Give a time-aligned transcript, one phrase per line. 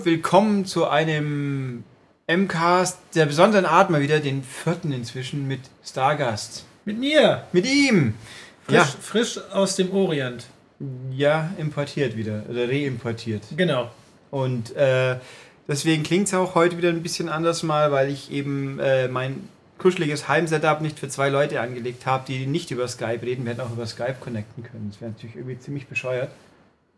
[0.00, 1.84] Und willkommen zu einem
[2.26, 6.64] MCAST der besonderen Art mal wieder, den vierten inzwischen mit Stargast.
[6.86, 7.44] Mit mir.
[7.52, 8.14] Mit ihm.
[8.64, 8.84] Frisch, ja.
[8.84, 10.46] frisch aus dem Orient.
[11.10, 13.42] Ja, importiert wieder oder reimportiert.
[13.58, 13.90] Genau.
[14.30, 15.16] Und äh,
[15.68, 19.50] deswegen klingt es auch heute wieder ein bisschen anders mal, weil ich eben äh, mein
[19.76, 23.44] kuscheliges Heimsetup nicht für zwei Leute angelegt habe, die nicht über Skype reden.
[23.44, 24.88] Wir hätten auch über Skype connecten können.
[24.90, 26.30] Das wäre natürlich irgendwie ziemlich bescheuert.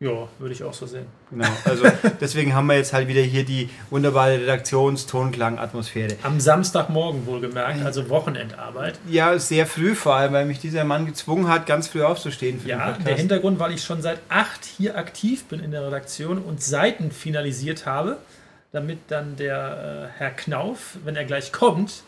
[0.03, 1.07] Ja, würde ich auch so sehen.
[1.31, 1.85] Genau, also
[2.21, 6.17] deswegen haben wir jetzt halt wieder hier die wunderbare Redaktions-Tonklang-Atmosphäre.
[6.25, 8.99] Am Samstagmorgen wohlgemerkt, also Wochenendarbeit.
[9.07, 12.59] Ja, sehr früh vor allem, weil mich dieser Mann gezwungen hat, ganz früh aufzustehen.
[12.59, 16.39] Für ja, der Hintergrund, weil ich schon seit acht hier aktiv bin in der Redaktion
[16.39, 18.17] und Seiten finalisiert habe,
[18.73, 22.03] damit dann der äh, Herr Knauf, wenn er gleich kommt,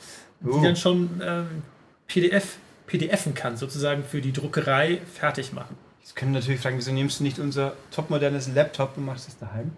[0.45, 0.59] uh.
[0.59, 1.63] die dann schon ähm,
[2.09, 2.57] PDF,
[2.89, 5.77] PDFen kann, sozusagen für die Druckerei fertig machen.
[6.05, 9.73] Jetzt können natürlich fragen, wieso nimmst du nicht unser topmodernes Laptop und machst es daheim?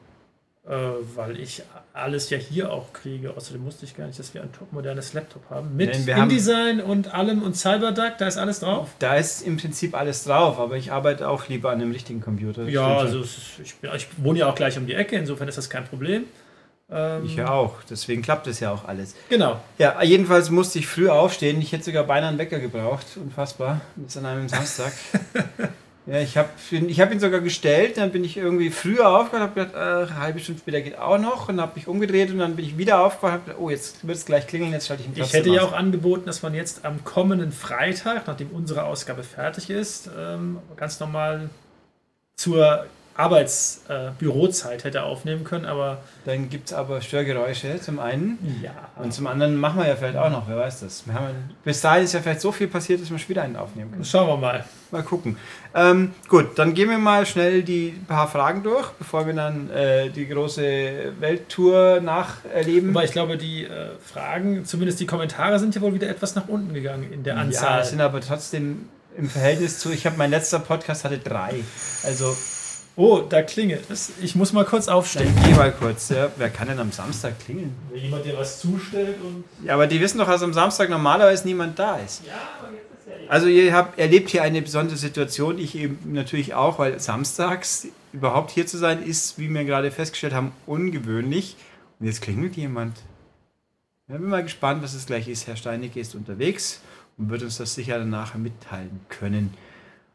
[0.66, 0.70] Äh,
[1.14, 3.36] weil ich alles ja hier auch kriege.
[3.36, 5.76] Außerdem musste ich gar nicht, dass wir ein topmodernes Laptop haben.
[5.76, 8.88] Mit Nein, InDesign und allem und CyberDuck, da ist alles drauf?
[8.98, 12.64] Da ist im Prinzip alles drauf, aber ich arbeite auch lieber an einem richtigen Computer.
[12.64, 15.84] Ja, also ich, ich, wohne ja auch gleich um die Ecke, insofern ist das kein
[15.84, 16.24] Problem.
[16.90, 19.14] Ähm, ich ja auch, deswegen klappt es ja auch alles.
[19.28, 19.60] Genau.
[19.78, 21.60] Ja, jedenfalls musste ich früh aufstehen.
[21.60, 23.06] Ich hätte sogar beinahe einen Wecker gebraucht.
[23.14, 23.80] Unfassbar.
[24.04, 24.92] Ist an einem Samstag.
[26.06, 29.60] Ja, ich habe ich hab ihn sogar gestellt, dann bin ich irgendwie früher aufgewacht, habe
[29.60, 32.54] gedacht, äh, eine halbe Stunde später geht auch noch und habe mich umgedreht und dann
[32.54, 35.20] bin ich wieder aufgewacht, gedacht, oh, jetzt wird es gleich klingeln, jetzt schalte ich ihn
[35.20, 39.68] Ich hätte ja auch angeboten, dass man jetzt am kommenden Freitag, nachdem unsere Ausgabe fertig
[39.68, 41.50] ist, ähm, ganz normal
[42.36, 45.98] zur Arbeitsbürozeit äh, hätte aufnehmen können, aber.
[46.24, 48.60] Dann gibt es aber Störgeräusche zum einen.
[48.62, 48.72] Ja.
[48.96, 51.04] Und zum anderen machen wir ja vielleicht auch noch, wer weiß das.
[51.12, 53.90] Haben, bis dahin ist ja vielleicht so viel passiert, dass wir schon wieder einen aufnehmen
[53.90, 54.04] können.
[54.04, 54.64] Schauen wir mal.
[54.90, 55.36] Mal gucken.
[55.74, 60.10] Ähm, gut, dann gehen wir mal schnell die paar Fragen durch, bevor wir dann äh,
[60.10, 62.90] die große Welttour nacherleben.
[62.90, 66.48] Aber ich glaube, die äh, Fragen, zumindest die Kommentare, sind ja wohl wieder etwas nach
[66.48, 67.78] unten gegangen in der Anzahl.
[67.78, 71.54] Ja, sind aber trotzdem im Verhältnis zu, ich habe mein letzter Podcast hatte drei.
[72.04, 72.36] Also
[72.98, 74.12] Oh, da klingelt es.
[74.22, 75.30] Ich muss mal kurz aufstehen.
[75.34, 76.08] Dann geh mal kurz.
[76.08, 76.30] Ja.
[76.38, 77.74] Wer kann denn am Samstag klingeln?
[77.92, 79.44] Wenn jemand dir was zustellt und.
[79.62, 82.24] Ja, aber die wissen doch, dass am Samstag normalerweise niemand da ist.
[82.26, 83.30] Ja, aber jetzt ist ja.
[83.30, 85.58] Also, ihr habt, erlebt hier eine besondere Situation.
[85.58, 90.32] Ich eben natürlich auch, weil samstags überhaupt hier zu sein ist, wie wir gerade festgestellt
[90.32, 91.56] haben, ungewöhnlich.
[92.00, 92.96] Und jetzt klingelt jemand.
[94.08, 95.46] Ich bin mal gespannt, was es gleich ist.
[95.46, 96.80] Herr Steinecke ist unterwegs
[97.18, 99.52] und wird uns das sicher dann nachher mitteilen können.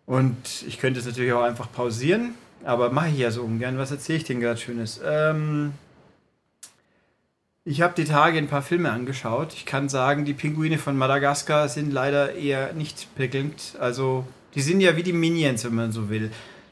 [0.07, 3.77] Und ich könnte es natürlich auch einfach pausieren aber mache ich ja so ungern.
[3.77, 5.01] Was erzähle ich denn gerade Schönes?
[5.05, 5.73] Ähm,
[7.63, 9.53] ich habe die Tage ein paar Filme angeschaut.
[9.53, 13.75] Ich kann sagen, die Pinguine von Madagaskar sind leider eher nicht prickelnd.
[13.79, 16.31] Also, die sind ja wie die Minions, wenn man so will.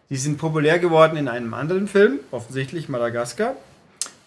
[0.10, 3.56] Die sind populär geworden in einem anderen Film, offensichtlich Madagaskar.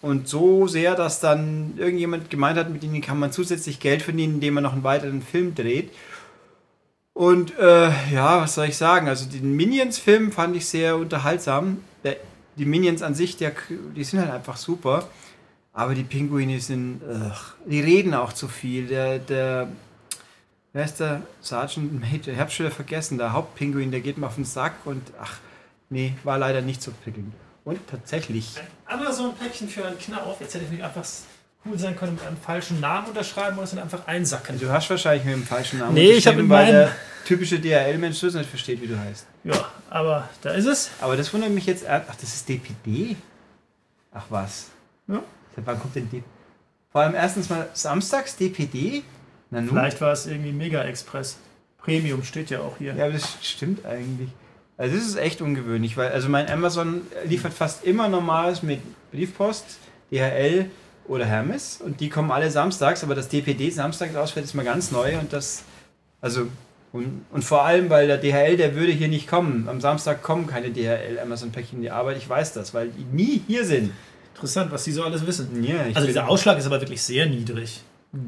[0.01, 4.35] Und so sehr, dass dann irgendjemand gemeint hat, mit ihnen kann man zusätzlich Geld verdienen,
[4.35, 5.91] indem man noch einen weiteren Film dreht.
[7.13, 9.07] Und äh, ja, was soll ich sagen?
[9.07, 11.83] Also den Minions-Film fand ich sehr unterhaltsam.
[12.03, 12.17] Der,
[12.55, 13.53] die Minions an sich, der,
[13.95, 15.07] die sind halt einfach super.
[15.73, 18.87] Aber die Pinguine sind, ugh, die reden auch zu viel.
[18.87, 19.69] Der, der,
[20.71, 22.33] wer ist der Sergeant Major?
[22.33, 23.17] Ich hab's schon vergessen.
[23.17, 25.37] Der Hauptpinguin, der geht mir auf den Sack und ach,
[25.89, 27.33] nee, war leider nicht so prickelnd.
[27.63, 28.55] Und tatsächlich.
[28.85, 30.39] Ein Amazon-Päckchen für einen Knauf.
[30.41, 31.05] Jetzt hätte ich mich einfach
[31.65, 34.59] cool sein können, mit einem falschen Namen unterschreiben oder es dann einfach einsacken.
[34.59, 36.91] Du hast wahrscheinlich mit einem falschen Namen Nee, ich habe mit weil der
[37.25, 39.25] typische DHL-Mensch das nicht versteht, wie du heißt.
[39.43, 40.91] Ja, aber da ist es.
[41.01, 41.87] Aber das wundert mich jetzt.
[41.87, 43.15] Ach, das ist DPD?
[44.11, 44.67] Ach was.
[45.07, 45.23] Ja.
[45.55, 46.23] Wann kommt denn DPD?
[46.91, 49.03] Vor allem erstens mal samstags DPD.
[49.49, 49.69] Na nun.
[49.69, 51.37] Vielleicht war es irgendwie Mega Express.
[51.79, 52.93] Premium steht ja auch hier.
[52.93, 54.29] Ja, aber das stimmt eigentlich.
[54.77, 58.79] Also das ist echt ungewöhnlich, weil also mein Amazon liefert fast immer normales mit
[59.11, 59.65] Briefpost,
[60.11, 60.69] DHL
[61.07, 64.91] oder Hermes und die kommen alle samstags, aber das DPD samstags ausfällt, ist mal ganz
[64.91, 65.63] neu und das,
[66.21, 66.47] also,
[66.91, 69.67] und, und vor allem, weil der DHL, der würde hier nicht kommen.
[69.67, 73.41] Am Samstag kommen keine DHL Amazon-Päckchen in die Arbeit, ich weiß das, weil die nie
[73.47, 73.91] hier sind.
[74.35, 75.63] Interessant, was die so alles wissen.
[75.63, 77.81] Ja, also dieser Ausschlag ist aber wirklich sehr niedrig.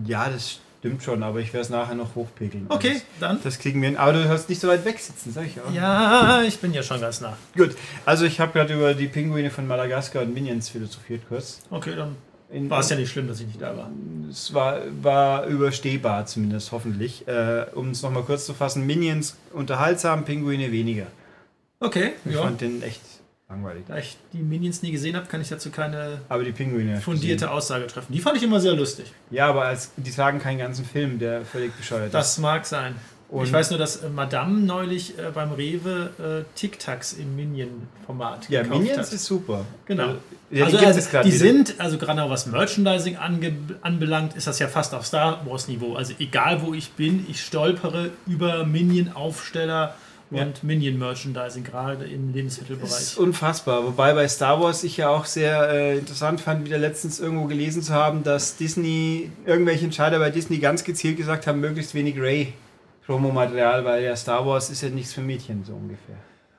[0.06, 2.68] Ja, das stimmt schon, aber ich werde es nachher noch hochpegeln.
[2.70, 3.40] Okay, das, dann.
[3.44, 3.98] Das kriegen wir hin.
[3.98, 5.72] Aber du hörst nicht so weit weg sitzen, sag ich auch.
[5.74, 7.38] Ja, ich bin ja schon ganz nah.
[7.56, 7.76] Gut,
[8.06, 11.62] also ich habe gerade über die Pinguine von Madagaskar und Minions philosophiert kurz.
[11.72, 12.16] Okay, dann
[12.50, 13.92] war es ja nicht schlimm, dass ich nicht da war.
[14.30, 17.28] Es war, war überstehbar zumindest, hoffentlich.
[17.28, 21.08] Äh, um es nochmal kurz zu fassen, Minions unterhaltsam, Pinguine weniger.
[21.80, 22.42] Okay, ich ja.
[22.42, 23.02] fand den echt
[23.50, 23.84] langweilig.
[23.88, 27.52] Da ich die Minions nie gesehen habe, kann ich dazu keine aber die Pinguine fundierte
[27.52, 28.12] Aussage treffen.
[28.12, 29.12] Die fand ich immer sehr lustig.
[29.32, 32.38] Ja, aber als, die tragen keinen ganzen Film, der völlig bescheuert das ist.
[32.38, 32.96] Das mag sein.
[33.30, 37.36] Und ich weiß nur, dass äh, Madame neulich äh, beim Rewe äh, Tic Tacs im
[37.36, 39.14] Minion-Format Ja, Minions hat.
[39.14, 39.66] ist super.
[39.86, 40.16] Genau.
[40.52, 43.18] Ja, also, also die, die sind, also gerade auch was Merchandising
[43.82, 45.96] anbelangt, ist das ja fast auf Star Wars-Niveau.
[45.96, 49.96] Also egal wo ich bin, ich stolpere über Minion-Aufsteller
[50.30, 50.46] und ja.
[50.62, 52.90] Minion-Merchandising, gerade im Lebensmittelbereich.
[52.90, 53.84] Das ist unfassbar.
[53.86, 57.82] Wobei bei Star Wars ich ja auch sehr äh, interessant fand, wieder letztens irgendwo gelesen
[57.82, 62.54] zu haben, dass Disney, irgendwelche Entscheider bei Disney ganz gezielt gesagt haben, möglichst wenig Ray
[63.06, 66.16] Promomaterial, weil ja Star Wars ist ja nichts für Mädchen, so ungefähr.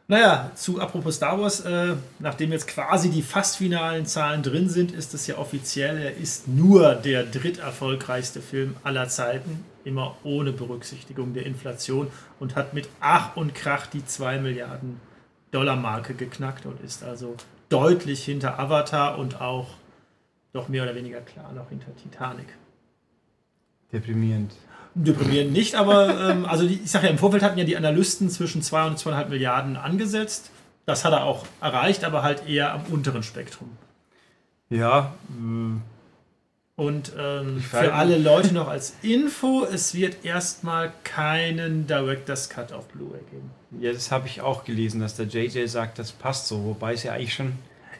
[0.08, 4.92] Naja, zu apropos Star Wars, äh, nachdem jetzt quasi die fast finalen Zahlen drin sind,
[4.92, 11.34] ist es ja offiziell, er ist nur der dritterfolgreichste Film aller Zeiten, immer ohne Berücksichtigung
[11.34, 12.06] der Inflation
[12.38, 15.00] und hat mit Ach und Krach die 2 Milliarden
[15.50, 17.34] Dollar Marke geknackt und ist also
[17.68, 19.66] deutlich hinter Avatar und auch
[20.52, 22.46] doch mehr oder weniger klar noch hinter Titanic.
[23.92, 24.52] Deprimierend.
[24.98, 28.30] Deprimierend nicht, aber ähm, also die, ich sage ja, im Vorfeld hatten ja die Analysten
[28.30, 30.50] zwischen 2 und 2,5 Milliarden angesetzt.
[30.86, 33.70] Das hat er auch erreicht, aber halt eher am unteren Spektrum.
[34.70, 35.14] Ja.
[35.28, 35.80] Mh.
[36.76, 42.86] Und ähm, für alle Leute noch als Info, es wird erstmal keinen Director's Cut auf
[42.88, 43.50] Blu-ray geben.
[43.80, 47.02] Ja, das habe ich auch gelesen, dass der JJ sagt, das passt so, wobei es
[47.02, 47.54] ja eigentlich schon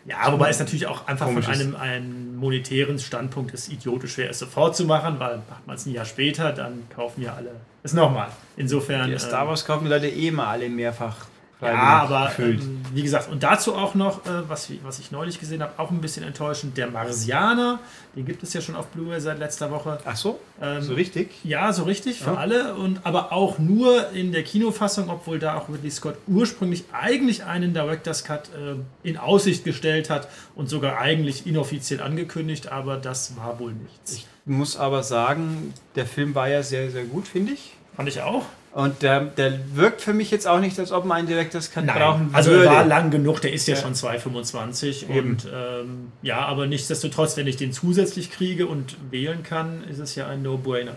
[0.07, 4.39] ja, wobei es natürlich auch einfach von einem, einem monetären Standpunkt ist idiotisch wäre, es
[4.39, 7.51] sofort zu machen, weil macht man es ein Jahr später, dann kaufen ja alle
[7.83, 8.29] es nochmal.
[8.57, 9.11] Insofern.
[9.11, 11.27] Die Star Wars kaufen die Leute eh mal alle mehrfach
[11.63, 15.63] ja, aber ähm, wie gesagt, und dazu auch noch, äh, was, was ich neulich gesehen
[15.63, 17.79] habe, auch ein bisschen enttäuschend, der Marsianer,
[18.15, 19.99] den gibt es ja schon auf Blu-ray seit letzter Woche.
[20.05, 21.31] Ach so, ähm, so richtig?
[21.45, 22.37] Ja, so richtig für ja.
[22.37, 27.45] alle, und aber auch nur in der Kinofassung, obwohl da auch Ridley Scott ursprünglich eigentlich
[27.45, 33.35] einen Director's Cut äh, in Aussicht gestellt hat und sogar eigentlich inoffiziell angekündigt, aber das
[33.37, 34.13] war wohl nichts.
[34.13, 37.73] Ich muss aber sagen, der Film war ja sehr, sehr gut, finde ich.
[37.97, 38.45] Fand ich auch.
[38.77, 41.87] Und der, der wirkt für mich jetzt auch nicht, als ob man einen Director's Cut
[41.87, 41.97] Nein.
[41.97, 42.69] brauchen also würde.
[42.69, 43.81] Also er war lang genug, der ist ja, ja.
[43.81, 49.83] schon 2,25 und ähm, ja, aber nichtsdestotrotz, wenn ich den zusätzlich kriege und wählen kann,
[49.85, 50.97] ist es ja ein No-Brainer.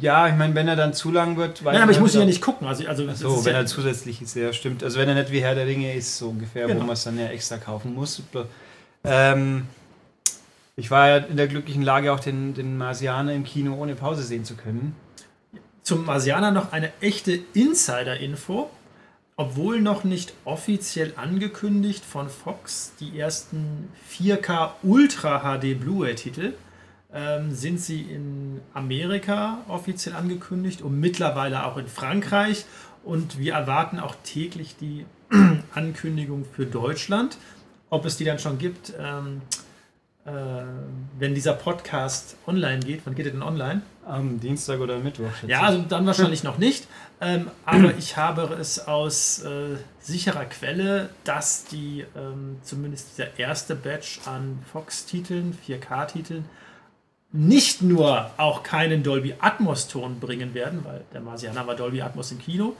[0.00, 1.74] Ja, ich meine, wenn er dann zu lang wird, weil.
[1.74, 2.66] Nein, aber ich muss ihn ja nicht gucken.
[2.66, 4.82] Also, also so, wenn ja er zusätzlich ist, ja, stimmt.
[4.82, 6.80] Also wenn er nicht wie Herr der Ringe ist, so ungefähr, genau.
[6.80, 8.22] wo man es dann ja extra kaufen muss.
[9.04, 9.66] Ähm,
[10.74, 14.22] ich war ja in der glücklichen Lage, auch den, den Marsianer im Kino ohne Pause
[14.22, 14.96] sehen zu können
[15.90, 18.70] zum Marsianer noch eine echte Insider-Info.
[19.34, 26.52] Obwohl noch nicht offiziell angekündigt von Fox, die ersten 4K Ultra HD Blu-ray-Titel
[27.12, 32.66] ähm, sind sie in Amerika offiziell angekündigt und mittlerweile auch in Frankreich.
[33.02, 35.06] Und wir erwarten auch täglich die
[35.74, 37.36] Ankündigung für Deutschland.
[37.88, 39.42] Ob es die dann schon gibt, ähm,
[40.26, 40.30] äh,
[41.18, 43.02] wenn dieser Podcast online geht.
[43.04, 43.82] Wann geht er denn online?
[44.06, 45.30] Am Dienstag oder Mittwoch.
[45.46, 46.86] Ja, also dann wahrscheinlich noch nicht.
[47.20, 53.74] Ähm, aber ich habe es aus äh, sicherer Quelle, dass die ähm, zumindest der erste
[53.74, 56.44] Batch an Fox-Titeln, 4K-Titeln,
[57.32, 62.38] nicht nur auch keinen Dolby Atmos-Ton bringen werden, weil der Marsianer war Dolby Atmos im
[62.38, 62.74] Kino,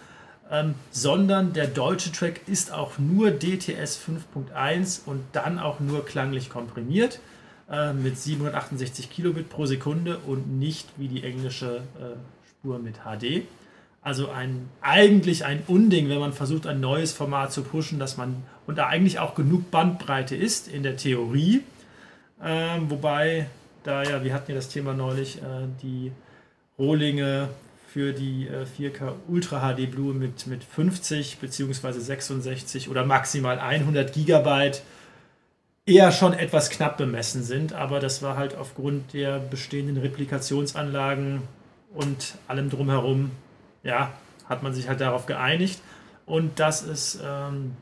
[0.50, 6.50] ähm, sondern der deutsche Track ist auch nur DTS 5.1 und dann auch nur klanglich
[6.50, 7.21] komprimiert.
[7.71, 12.16] Äh, mit 768 Kilobit pro Sekunde und nicht wie die englische äh,
[12.49, 13.47] Spur mit HD.
[14.02, 18.42] Also ein, eigentlich ein Unding, wenn man versucht, ein neues Format zu pushen, dass man
[18.66, 21.62] und da eigentlich auch genug Bandbreite ist in der Theorie.
[22.42, 23.47] Ähm, wobei,
[23.85, 26.11] da ja, wir hatten ja das Thema neulich, äh, die
[26.76, 27.50] Rohlinge
[27.92, 31.92] für die äh, 4K Ultra HD Blue mit, mit 50 bzw.
[31.92, 34.82] 66 oder maximal 100 Gigabyte
[35.87, 41.42] eher schon etwas knapp bemessen sind, aber das war halt aufgrund der bestehenden Replikationsanlagen
[41.92, 43.32] und allem drumherum,
[43.82, 44.12] ja,
[44.49, 45.80] hat man sich halt darauf geeinigt.
[46.26, 47.76] Und dass es ähm,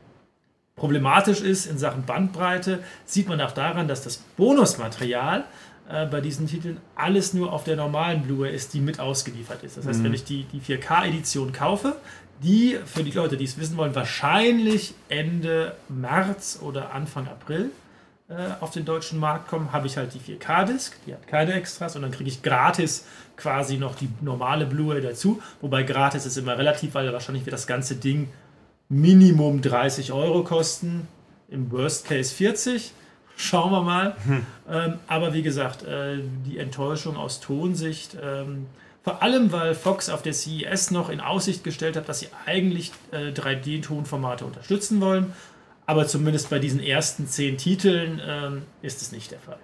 [0.75, 5.43] problematisch ist in Sachen Bandbreite, sieht man auch daran, dass das Bonusmaterial
[5.89, 9.75] äh, bei diesen Titeln alles nur auf der normalen Blu-ray ist, die mit ausgeliefert ist.
[9.77, 10.03] Das heißt, mhm.
[10.05, 11.95] wenn ich die, die 4K-Edition kaufe,
[12.43, 17.71] die für die Leute, die es wissen wollen, wahrscheinlich Ende März oder Anfang April
[18.29, 21.95] äh, auf den deutschen Markt kommen, habe ich halt die 4K-Disc, die hat keine Extras
[21.95, 23.05] und dann kriege ich gratis
[23.35, 25.41] quasi noch die normale Blu-ray dazu.
[25.59, 28.29] Wobei gratis ist immer relativ, weil wahrscheinlich wird das ganze Ding
[28.89, 31.07] Minimum 30 Euro kosten,
[31.47, 32.93] im Worst Case 40.
[33.41, 34.15] Schauen wir mal.
[34.25, 34.45] Hm.
[34.69, 38.65] Ähm, aber wie gesagt, äh, die Enttäuschung aus Tonsicht, ähm,
[39.03, 42.91] vor allem weil Fox auf der CES noch in Aussicht gestellt hat, dass sie eigentlich
[43.11, 45.33] äh, 3D-Tonformate unterstützen wollen
[45.89, 49.57] aber zumindest bei diesen ersten zehn Titeln ähm, ist es nicht der Fall.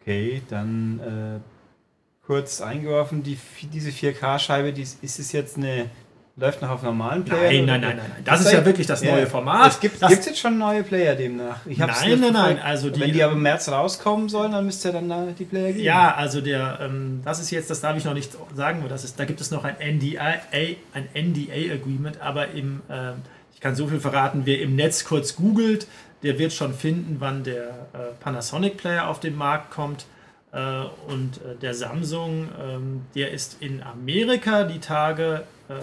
[0.00, 3.38] Okay, dann äh, kurz eingeworfen, die,
[3.72, 5.88] diese 4K-Scheibe, die, ist es jetzt eine
[6.36, 7.44] Läuft noch auf normalen Player?
[7.44, 8.22] Nein, nein, nein, nein, nein.
[8.24, 9.70] Das ist ja wirklich das neue Format.
[9.70, 11.58] Es gibt es jetzt schon neue Player demnach.
[11.64, 12.58] Nein, nein, nein.
[12.58, 15.44] Also die, Wenn die aber im März rauskommen sollen, dann müsste ja dann da die
[15.44, 15.84] Player geben.
[15.84, 19.20] Ja, also der, ähm, das ist jetzt, das darf ich noch nicht sagen, das ist,
[19.20, 23.12] da gibt es noch ein NDA, ein NDA-Agreement, aber im, äh,
[23.54, 25.86] ich kann so viel verraten, wer im Netz kurz googelt,
[26.24, 30.06] der wird schon finden, wann der äh, Panasonic Player auf den Markt kommt.
[30.50, 30.58] Äh,
[31.06, 35.74] und äh, der Samsung, ähm, der ist in Amerika die Tage äh,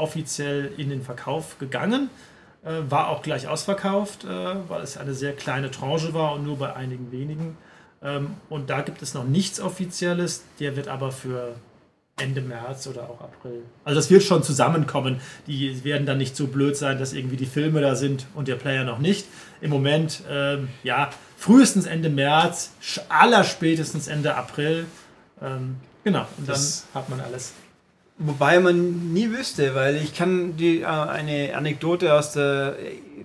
[0.00, 2.10] offiziell in den Verkauf gegangen.
[2.62, 4.28] Äh, war auch gleich ausverkauft, äh,
[4.68, 7.56] weil es eine sehr kleine Tranche war und nur bei einigen wenigen.
[8.02, 10.44] Ähm, und da gibt es noch nichts Offizielles.
[10.58, 11.54] Der wird aber für
[12.20, 13.62] Ende März oder auch April.
[13.84, 15.20] Also das wird schon zusammenkommen.
[15.46, 18.56] Die werden dann nicht so blöd sein, dass irgendwie die Filme da sind und der
[18.56, 19.26] Player noch nicht.
[19.60, 22.72] Im Moment, ähm, ja, frühestens Ende März,
[23.08, 24.84] allerspätestens Ende April.
[25.40, 27.54] Ähm, genau, und dann das hat man alles.
[28.22, 32.76] Wobei man nie wüsste, weil ich kann die, äh, eine Anekdote aus der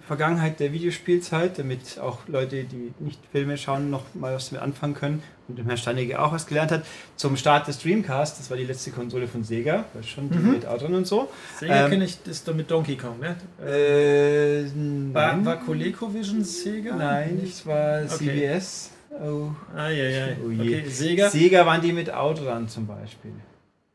[0.08, 4.94] Vergangenheit der Videospielzeit, damit auch Leute, die nicht Filme schauen, noch mal was damit anfangen
[4.94, 6.86] können und dem Herrn Steinecke auch was gelernt hat.
[7.18, 10.52] Zum Start des Dreamcast, das war die letzte Konsole von Sega, war schon die mhm.
[10.54, 11.30] mit Outrun und so.
[11.60, 13.36] Sega ähm, kenne ich, das ist doch mit Donkey Kong, ne?
[13.62, 14.66] Äh,
[15.14, 16.96] war, war ColecoVision Sega?
[16.96, 18.08] Nein, das war okay.
[18.16, 18.92] CBS.
[19.12, 19.50] Oh.
[19.76, 20.28] Ah, ja, ja.
[20.46, 20.62] Oh je.
[20.62, 21.30] Okay, Sega.
[21.30, 23.32] Sega waren die mit Outrun zum Beispiel.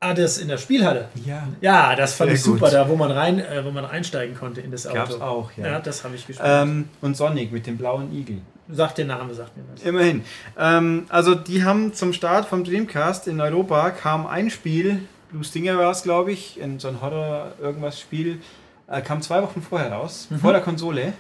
[0.02, 1.10] Ah, das in der Spielhalle?
[1.26, 1.46] Ja.
[1.60, 2.72] Ja, das fand Sehr ich super, gut.
[2.72, 4.96] da wo man rein, äh, wo man einsteigen konnte in das Auto.
[4.96, 5.72] Gab's auch, ja.
[5.72, 6.48] Ja, das habe ich gespielt.
[6.50, 8.38] Ähm, und Sonic mit dem blauen Igel.
[8.70, 9.82] Sagt der Name, sagt mir was.
[9.82, 10.24] Immerhin.
[10.58, 15.76] Ähm, also die haben zum Start vom Dreamcast in Europa kam ein Spiel, Blue Stinger
[15.76, 18.40] war es, glaube ich, in so ein Horror irgendwas Spiel,
[18.86, 20.38] äh, kam zwei Wochen vorher raus, mhm.
[20.38, 21.12] vor der Konsole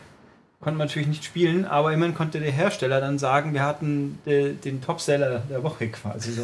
[0.60, 4.52] konnte man natürlich nicht spielen, aber immerhin konnte der Hersteller dann sagen, wir hatten de,
[4.52, 6.32] den Topseller der Woche quasi.
[6.32, 6.42] So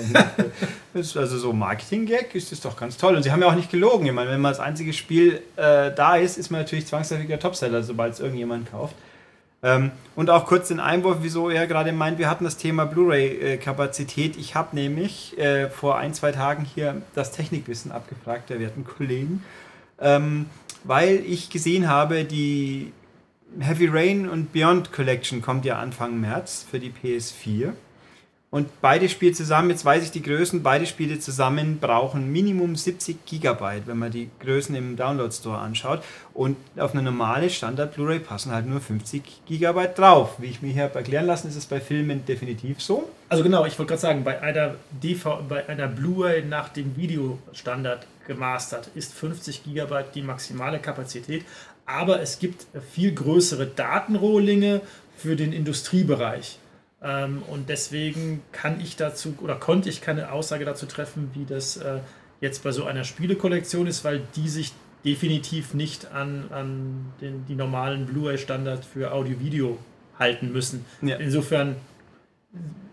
[1.21, 3.15] also so Marketing-Gag ist das doch ganz toll.
[3.15, 4.07] Und sie haben ja auch nicht gelogen.
[4.07, 7.39] Ich meine, wenn man das einzige Spiel äh, da ist, ist man natürlich zwangsläufig der
[7.39, 8.95] Topseller, sobald es irgendjemand kauft.
[9.63, 14.39] Ähm, und auch kurz den Einwurf, wieso er gerade meint, wir hatten das Thema Blu-ray-Kapazität.
[14.39, 19.45] Ich habe nämlich äh, vor ein, zwei Tagen hier das Technikwissen abgefragt, der werten Kollegen,
[20.01, 20.47] ähm,
[20.85, 22.93] weil ich gesehen habe, die
[23.59, 27.73] Heavy Rain und Beyond Collection kommt ja Anfang März für die PS4.
[28.49, 33.27] Und beide Spiele zusammen, jetzt weiß ich die Größen, beide Spiele zusammen brauchen Minimum 70
[33.27, 36.03] Gigabyte, wenn man die Größen im Download Store anschaut.
[36.33, 40.37] Und auf eine normale Standard Blu-ray passen halt nur 50 Gigabyte drauf.
[40.39, 43.11] Wie ich mir hier habe erklären lassen, ist es bei Filmen definitiv so.
[43.29, 44.77] Also genau, ich wollte gerade sagen, bei einer,
[45.67, 51.45] einer Blu-ray nach dem Videostandard gemastert ist 50 Gigabyte die maximale Kapazität
[51.87, 54.83] aber es gibt viel größere Datenrohlinge
[55.17, 56.59] für den Industriebereich.
[57.03, 61.77] Ähm, und deswegen kann ich dazu oder konnte ich keine Aussage dazu treffen, wie das
[61.77, 62.01] äh,
[62.41, 64.73] jetzt bei so einer Spielekollektion ist, weil die sich
[65.05, 69.79] definitiv nicht an, an den, die normalen Blu-ray-Standard für Audio-Video
[70.19, 70.85] halten müssen.
[71.01, 71.17] Ja.
[71.17, 71.77] Insofern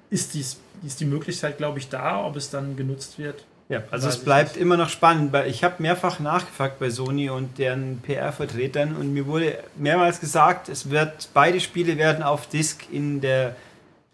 [0.09, 3.45] ist, dies, ist die Möglichkeit, glaube ich, da, ob es dann genutzt wird.
[3.69, 7.57] Ja, also es bleibt immer noch spannend, weil ich habe mehrfach nachgefragt bei Sony und
[7.57, 13.21] deren PR-Vertretern und mir wurde mehrmals gesagt, es wird beide Spiele werden auf Disc in
[13.21, 13.55] der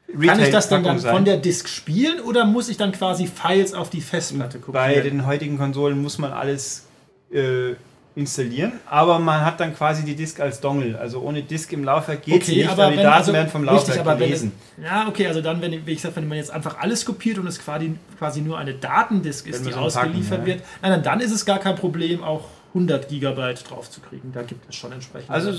[0.08, 3.28] Retail Kann ich das dann, dann von der Disc spielen oder muss ich dann quasi
[3.28, 4.74] Files auf die Festplatte gucken?
[4.74, 6.88] Bei den heutigen Konsolen muss man alles
[7.32, 7.74] äh,
[8.20, 11.00] installieren, aber man hat dann quasi die Disk als Dongle.
[11.00, 14.06] Also ohne Disk im Laufwerk geht okay, nicht, aber die Daten also, werden vom Laufwerk
[14.06, 14.52] richtig, gelesen.
[14.78, 17.48] Es, ja, okay, also dann, wenn, wie gesagt, wenn man jetzt einfach alles kopiert und
[17.48, 21.32] es quasi, quasi nur eine Datendisk ist, die so ausgeliefert packen, wird, nein, dann ist
[21.32, 24.32] es gar kein Problem, auch 100 Gigabyte drauf zu kriegen.
[24.34, 25.30] Da gibt es schon entsprechend.
[25.30, 25.52] Also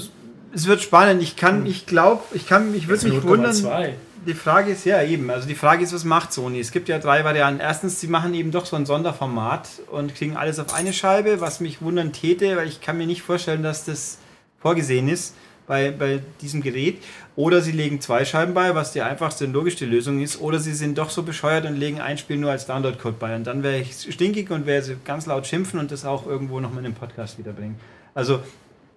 [0.53, 1.23] es wird spannend.
[1.23, 1.67] Ich kann, hm.
[1.67, 3.55] ich glaube, ich kann, ich würde mich wundern.
[3.55, 3.95] 2
[4.27, 6.61] die Frage ist ja eben, also die Frage ist, was macht Sony?
[6.61, 7.61] Es gibt ja drei Varianten.
[7.61, 11.61] Erstens, sie machen eben doch so ein Sonderformat und kriegen alles auf eine Scheibe, was
[11.61, 14.19] mich wundern täte, weil ich kann mir nicht vorstellen, dass das
[14.61, 15.35] vorgesehen ist
[15.67, 17.03] bei, bei diesem Gerät.
[17.35, 20.39] Oder sie legen zwei Scheiben bei, was die einfachste und logischste Lösung ist.
[20.41, 23.35] Oder sie sind doch so bescheuert und legen ein Spiel nur als Download-Code bei.
[23.35, 26.61] Und dann wäre ich stinkig und wäre sie ganz laut schimpfen und das auch irgendwo
[26.61, 27.77] nochmal in den Podcast wiederbringen.
[28.13, 28.41] Also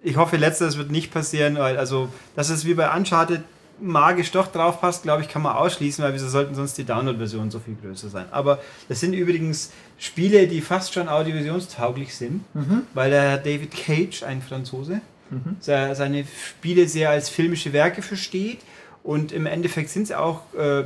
[0.04, 3.42] ich hoffe, letzteres wird nicht passieren, weil also das ist wie bei Uncharted
[3.80, 7.50] magisch doch drauf passt, glaube ich, kann man ausschließen, weil wieso sollten sonst die Download-Versionen
[7.50, 8.26] so viel größer sein.
[8.30, 12.82] Aber das sind übrigens Spiele, die fast schon audiovisionstauglich sind, mhm.
[12.92, 15.56] weil der David Cage, ein Franzose, mhm.
[15.60, 18.60] seine Spiele sehr als filmische Werke versteht
[19.02, 20.84] und im Endeffekt sind sie auch, äh,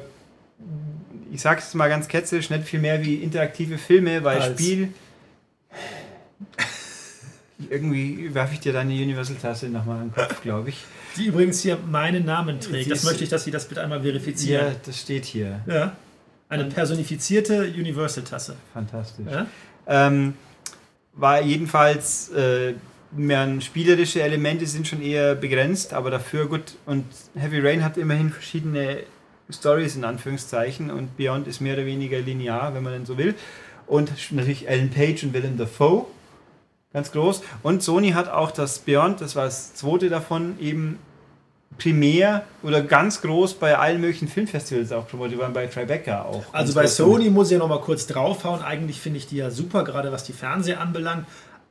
[1.30, 4.58] ich sage es mal ganz ketzerisch, nicht viel mehr wie interaktive Filme, weil als.
[4.58, 4.94] Spiel
[7.70, 10.84] irgendwie werfe ich dir deine Universal-Tasse nochmal in den Kopf, glaube ich.
[11.16, 12.90] Die übrigens hier meinen Namen trägt.
[12.90, 14.66] das möchte ich, dass Sie das bitte einmal verifizieren.
[14.68, 15.60] Ja, das steht hier.
[15.66, 15.96] Ja.
[16.48, 18.56] Eine personifizierte Universal-Tasse.
[18.72, 19.26] Fantastisch.
[19.30, 19.46] Ja?
[19.86, 20.34] Ähm,
[21.14, 22.74] war jedenfalls, äh,
[23.12, 26.76] mehr spielerische Elemente sind schon eher begrenzt, aber dafür gut.
[26.86, 29.00] Und Heavy Rain hat immerhin verschiedene
[29.50, 33.34] Stories in Anführungszeichen und Beyond ist mehr oder weniger linear, wenn man denn so will.
[33.86, 36.06] Und natürlich Alan Page und Willem Dafoe,
[36.92, 37.42] ganz groß.
[37.62, 40.98] Und Sony hat auch das Beyond, das war das zweite davon, eben
[41.76, 45.34] primär oder ganz groß bei allen möglichen Filmfestivals auch promotet.
[45.34, 46.44] Die waren bei Tribeca auch.
[46.52, 48.62] Also bei Sony muss ich ja noch mal kurz draufhauen.
[48.62, 51.26] Eigentlich finde ich die ja super, gerade was die Fernseher anbelangt.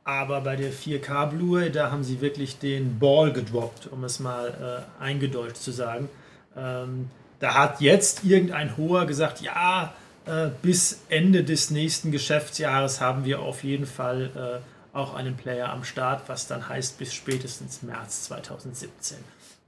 [0.05, 4.85] Aber bei der 4K Blu-ray, da haben sie wirklich den Ball gedroppt, um es mal
[5.01, 6.07] äh, eingedeutscht zu sagen.
[6.55, 7.09] Ähm,
[7.39, 9.93] da hat jetzt irgendein Hoher gesagt, ja,
[10.25, 15.71] äh, bis Ende des nächsten Geschäftsjahres haben wir auf jeden Fall äh, auch einen Player
[15.71, 19.17] am Start, was dann heißt bis spätestens März 2017.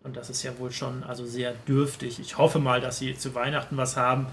[0.03, 2.19] Und das ist ja wohl schon also sehr dürftig.
[2.19, 4.27] Ich hoffe mal, dass sie zu Weihnachten was haben.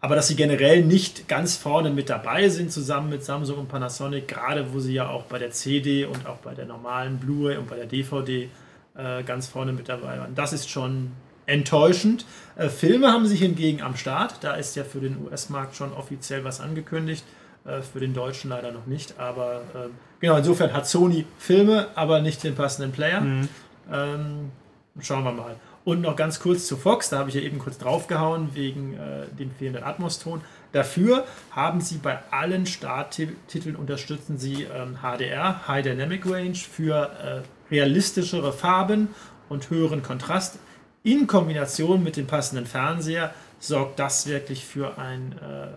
[0.00, 4.28] Aber dass sie generell nicht ganz vorne mit dabei sind, zusammen mit Samsung und Panasonic,
[4.28, 7.68] gerade wo sie ja auch bei der CD und auch bei der normalen Blu-ray und
[7.68, 8.50] bei der DVD
[8.94, 10.34] äh, ganz vorne mit dabei waren.
[10.34, 11.12] Das ist schon
[11.46, 12.26] enttäuschend.
[12.56, 14.44] Äh, Filme haben sie hingegen am Start.
[14.44, 17.24] Da ist ja für den US-Markt schon offiziell was angekündigt.
[17.66, 19.18] Äh, für den Deutschen leider noch nicht.
[19.18, 19.88] Aber äh,
[20.20, 23.20] genau, insofern hat Sony Filme, aber nicht den passenden Player.
[23.20, 23.48] Mhm.
[23.92, 24.52] Ähm,
[25.00, 25.56] schauen wir mal.
[25.84, 29.26] Und noch ganz kurz zu Fox, da habe ich ja eben kurz draufgehauen wegen äh,
[29.38, 30.40] dem fehlenden Atmos-Ton.
[30.72, 37.72] Dafür haben sie bei allen Starttiteln unterstützen sie ähm, HDR, High Dynamic Range, für äh,
[37.72, 39.08] realistischere Farben
[39.48, 40.58] und höheren Kontrast
[41.04, 45.68] in Kombination mit dem passenden Fernseher sorgt das wirklich für ein äh,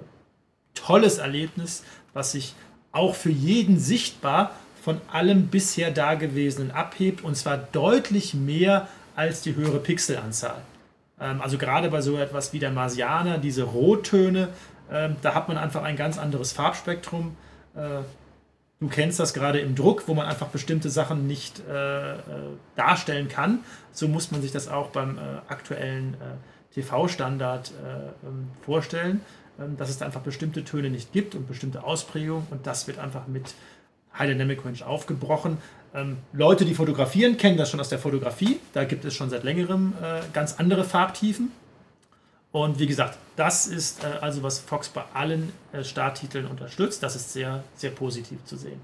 [0.85, 1.83] tolles Erlebnis,
[2.13, 2.55] was sich
[2.91, 9.55] auch für jeden sichtbar von allem bisher Dagewesenen abhebt und zwar deutlich mehr als die
[9.55, 10.61] höhere Pixelanzahl.
[11.19, 14.49] Ähm, also gerade bei so etwas wie der Marsianer, diese Rottöne,
[14.91, 17.35] ähm, da hat man einfach ein ganz anderes Farbspektrum.
[17.75, 18.01] Äh,
[18.81, 22.19] Du kennst das gerade im Druck, wo man einfach bestimmte Sachen nicht äh, äh
[22.77, 23.59] darstellen kann.
[23.91, 26.15] So muss man sich das auch beim aktuellen
[26.73, 29.21] TV-Standard äh, ähm, vorstellen,
[29.77, 33.27] dass es da einfach bestimmte Töne nicht gibt und bestimmte Ausprägungen und das wird einfach
[33.27, 33.53] mit
[34.17, 35.57] High Dynamic Range aufgebrochen.
[35.93, 38.59] Ähm, Leute, die fotografieren, kennen das schon aus der Fotografie.
[38.73, 41.51] Da gibt es schon seit längerem äh, ganz andere Farbtiefen.
[42.51, 47.03] Und wie gesagt, das ist äh, also, was Fox bei allen äh, Starttiteln unterstützt.
[47.03, 48.81] Das ist sehr, sehr positiv zu sehen.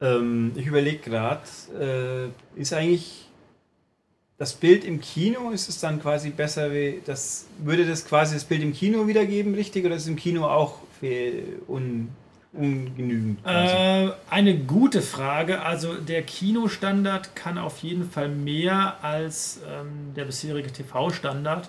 [0.00, 1.42] Ähm, ich überlege gerade,
[1.78, 3.28] äh, ist eigentlich
[4.38, 8.44] das Bild im Kino, ist es dann quasi besser, wie das, würde das quasi das
[8.44, 9.84] Bild im Kino wiedergeben, richtig?
[9.84, 10.78] Oder ist es im Kino auch
[11.66, 12.08] un,
[12.52, 13.40] ungenügend?
[13.44, 15.62] Äh, eine gute Frage.
[15.62, 21.68] Also der Kinostandard kann auf jeden Fall mehr als ähm, der bisherige TV-Standard.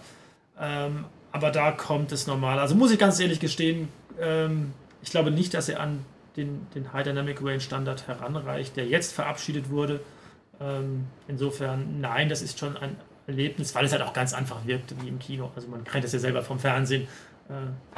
[0.59, 2.59] Ähm, aber da kommt es normal.
[2.59, 3.87] Also muss ich ganz ehrlich gestehen,
[4.21, 6.05] ähm, ich glaube nicht, dass er an
[6.37, 10.01] den, den High Dynamic Range Standard heranreicht, der jetzt verabschiedet wurde.
[10.61, 14.93] Ähm, insofern, nein, das ist schon ein Erlebnis, weil es halt auch ganz einfach wirkt
[15.01, 15.51] wie im Kino.
[15.55, 17.07] Also man kennt das ja selber vom Fernsehen,
[17.49, 17.53] äh,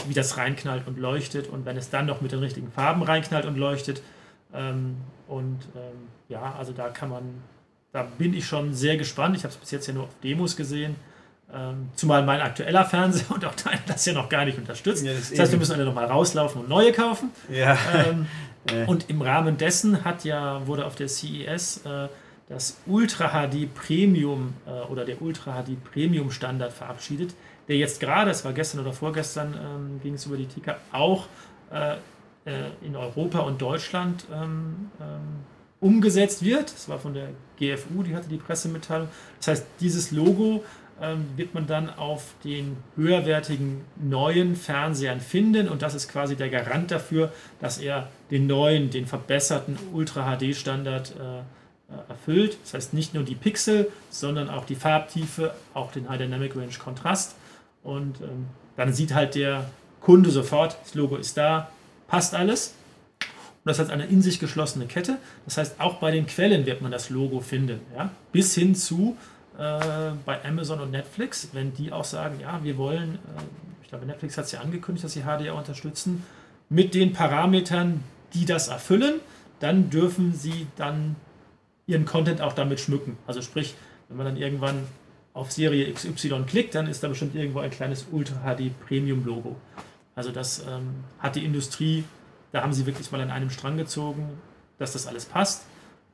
[0.08, 3.46] wie das reinknallt und leuchtet und wenn es dann noch mit den richtigen Farben reinknallt
[3.46, 4.02] und leuchtet.
[4.54, 4.98] Ähm,
[5.28, 7.24] und ähm, ja, also da kann man,
[7.94, 9.36] da bin ich schon sehr gespannt.
[9.36, 10.96] Ich habe es bis jetzt ja nur auf Demos gesehen.
[11.54, 15.06] Ähm, zumal mein aktueller Fernseher und auch dein das ja noch gar nicht unterstützt.
[15.06, 17.32] Ja, das, das heißt, wir müssen alle nochmal rauslaufen und neue kaufen.
[17.50, 17.78] Ja.
[17.94, 18.28] Ähm,
[18.88, 22.08] und im Rahmen dessen hat ja, wurde auf der CES äh,
[22.52, 27.34] das Ultra HD Premium äh, oder der Ultra HD Premium Standard verabschiedet,
[27.70, 31.28] der jetzt gerade, es war gestern oder vorgestern, ähm, ging es über die Ticker, auch
[31.72, 31.94] äh,
[32.46, 35.46] äh in Europa und Deutschland ähm, ähm,
[35.80, 36.74] umgesetzt wird.
[36.74, 39.08] Das war von der GFU, die hatte die Pressemitteilung.
[39.38, 40.66] Das heißt, dieses Logo
[41.02, 46.50] ähm, wird man dann auf den höherwertigen neuen Fernsehern finden und das ist quasi der
[46.50, 51.44] Garant dafür, dass er den neuen, den verbesserten Ultra HD Standard äh,
[52.10, 52.58] erfüllt.
[52.64, 56.74] Das heißt nicht nur die Pixel, sondern auch die Farbtiefe, auch den High Dynamic Range
[56.78, 57.36] Kontrast
[57.84, 61.70] und ähm, dann sieht halt der Kunde sofort, das Logo ist da,
[62.08, 62.76] passt alles.
[63.20, 65.18] Und das hat eine in sich geschlossene Kette.
[65.46, 67.80] Das heißt, auch bei den Quellen wird man das Logo finden.
[67.96, 68.10] Ja?
[68.32, 69.18] Bis hin zu
[69.58, 73.42] äh, bei Amazon und Netflix, wenn die auch sagen, ja, wir wollen, äh,
[73.84, 76.24] ich glaube, Netflix hat es ja angekündigt, dass sie HDR unterstützen,
[76.70, 79.20] mit den Parametern, die das erfüllen,
[79.60, 81.16] dann dürfen sie dann
[81.92, 83.18] ihren Content auch damit schmücken.
[83.28, 83.76] Also sprich,
[84.08, 84.88] wenn man dann irgendwann
[85.34, 89.56] auf Serie XY klickt, dann ist da bestimmt irgendwo ein kleines Ultra HD Premium Logo.
[90.16, 92.04] Also das ähm, hat die Industrie,
[92.52, 94.28] da haben sie wirklich mal an einem Strang gezogen,
[94.78, 95.66] dass das alles passt.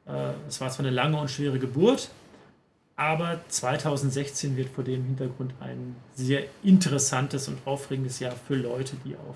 [0.05, 2.09] Äh, es war zwar eine lange und schwere Geburt,
[2.95, 9.15] Aber 2016 wird vor dem Hintergrund ein sehr interessantes und aufregendes Jahr für Leute, die
[9.15, 9.35] auf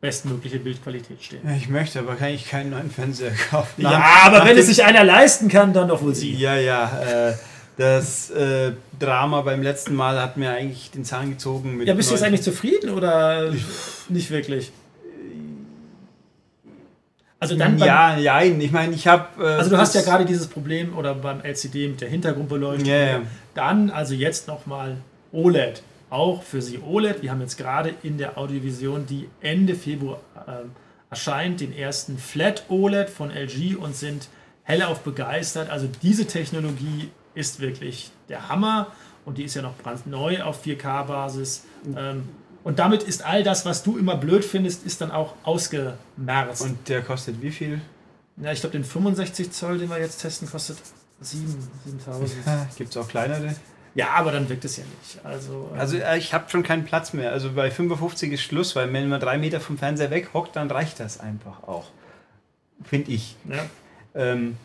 [0.00, 1.40] bestmögliche Bildqualität stehen.
[1.56, 3.82] Ich möchte aber kann ich keinen neuen Fernseher kaufen.
[3.82, 6.34] ja, aber wenn es sich einer leisten kann, dann doch wohl sie.
[6.34, 7.30] Ja, ja.
[7.30, 7.34] Äh,
[7.76, 11.80] das äh, Drama beim letzten Mal hat mir eigentlich den Zahn gezogen.
[11.84, 13.52] ja, bist du jetzt eigentlich zufrieden oder
[14.08, 14.72] nicht wirklich?
[17.38, 19.42] Also dann ja, ja, ich meine, ich habe.
[19.42, 22.86] Äh, also du hast ja gerade dieses Problem oder beim LCD mit der Hintergrundbeleuchtung.
[22.86, 23.22] Yeah.
[23.54, 24.98] Dann also jetzt nochmal
[25.32, 25.82] OLED.
[26.10, 27.22] Auch für Sie OLED.
[27.22, 30.64] Wir haben jetzt gerade in der Audiovision, die Ende Februar äh,
[31.08, 34.28] erscheint, den ersten Flat OLED von LG und sind
[34.64, 35.70] hellauf begeistert.
[35.70, 38.88] Also diese Technologie ist wirklich der Hammer
[39.24, 41.64] und die ist ja noch brandneu auf 4K-Basis.
[41.96, 42.28] Ähm,
[42.62, 46.62] und damit ist all das, was du immer blöd findest, ist dann auch ausgemerzt.
[46.62, 47.80] Und der kostet wie viel?
[48.36, 50.78] Ja, ich glaube, den 65 Zoll, den wir jetzt testen, kostet
[51.20, 52.76] 7, 7000.
[52.76, 53.54] Gibt es auch kleinere?
[53.94, 55.24] Ja, aber dann wirkt es ja nicht.
[55.24, 57.32] Also, ähm, also äh, ich habe schon keinen Platz mehr.
[57.32, 61.00] Also bei 55 ist Schluss, weil wenn man drei Meter vom Fernseher weghockt, dann reicht
[61.00, 61.88] das einfach auch.
[62.84, 63.36] Finde ich.
[63.48, 63.64] Ja.
[64.14, 64.56] Ähm,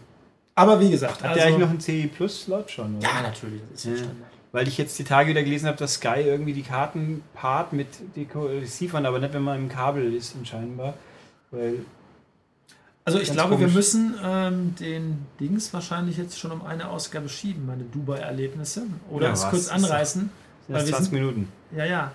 [0.54, 2.98] aber wie gesagt, hat also, der eigentlich noch einen CE Plus Slot schon?
[2.98, 3.08] Oder?
[3.08, 3.62] Ja, natürlich.
[3.72, 4.08] Das ist ja.
[4.52, 7.88] Weil ich jetzt die Tage wieder gelesen habe, dass Sky irgendwie die Karten part mit
[8.16, 10.94] Receivern, aber nicht, wenn man im Kabel ist, scheinbar.
[11.52, 11.80] Weil
[13.06, 13.68] also ich glaube, komisch.
[13.68, 18.88] wir müssen ähm, den Dings wahrscheinlich jetzt schon um eine Ausgabe schieben, meine Dubai-Erlebnisse.
[19.12, 20.30] Oder ja, es kurz anreißen.
[20.68, 21.48] Das 20 Minuten.
[21.76, 22.12] Ja, ja.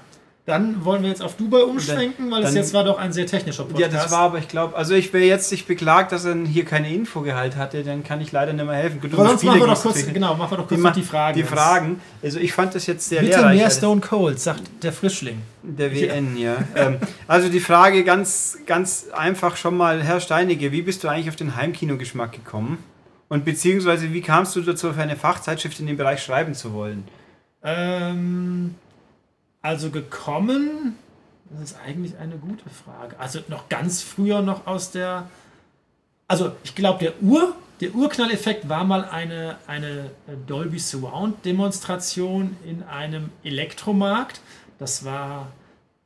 [0.46, 3.64] Dann wollen wir jetzt auf Dubai umschwenken, weil das jetzt war doch ein sehr technischer
[3.64, 3.92] Podcast.
[3.92, 6.64] Ja, das war aber, ich glaube, also ich wäre jetzt sich beklagt, dass er hier
[6.64, 9.00] keine Infogehalt hatte, dann kann ich leider nicht mehr helfen.
[9.00, 11.36] Gut, sonst machen wir doch kurz, genau, machen wir doch kurz die, die Fragen.
[11.36, 12.00] Die Fragen.
[12.22, 13.58] Also ich fand das jetzt sehr Bitte lehrreich.
[13.58, 15.42] mehr Stone Cold, sagt der Frischling.
[15.62, 16.54] Der WN, ja.
[16.54, 16.86] ja.
[16.86, 16.98] ähm,
[17.28, 21.36] also die Frage ganz, ganz einfach schon mal, Herr Steinige, wie bist du eigentlich auf
[21.36, 22.78] den Heimkinogeschmack gekommen?
[23.28, 27.04] Und beziehungsweise wie kamst du dazu, für eine Fachzeitschrift in dem Bereich schreiben zu wollen?
[27.62, 28.74] Ähm
[29.62, 30.96] also gekommen,
[31.50, 33.18] das ist eigentlich eine gute Frage.
[33.18, 35.28] Also noch ganz früher noch aus der,
[36.28, 40.10] also ich glaube der Ur, der Urknalleffekt war mal eine, eine
[40.46, 44.40] Dolby Surround Demonstration in einem Elektromarkt.
[44.78, 45.50] Das war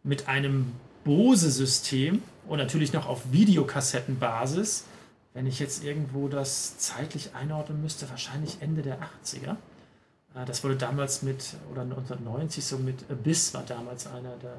[0.03, 0.73] mit einem
[1.05, 4.85] Bose-System und natürlich noch auf Videokassettenbasis.
[5.33, 9.57] Wenn ich jetzt irgendwo das zeitlich einordnen müsste, wahrscheinlich Ende der 80er.
[10.35, 14.57] Äh, das wurde damals mit, oder 1990 so mit Abyss war damals einer der,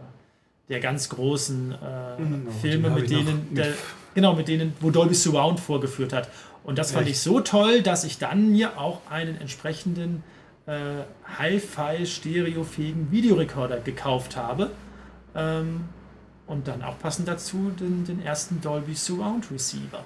[0.69, 3.73] der ganz großen äh, mhm, Filme, mit denen, der,
[4.13, 6.29] genau, mit denen, wo Dolby Surround vorgeführt hat.
[6.63, 7.17] Und das fand Echt?
[7.17, 10.23] ich so toll, dass ich dann mir auch einen entsprechenden
[10.65, 11.03] äh,
[11.37, 14.71] Hi-Fi stereofähigen Videorekorder gekauft habe.
[15.35, 15.85] Ähm,
[16.47, 20.03] und dann auch passend dazu den, den ersten Dolby Surround Receiver.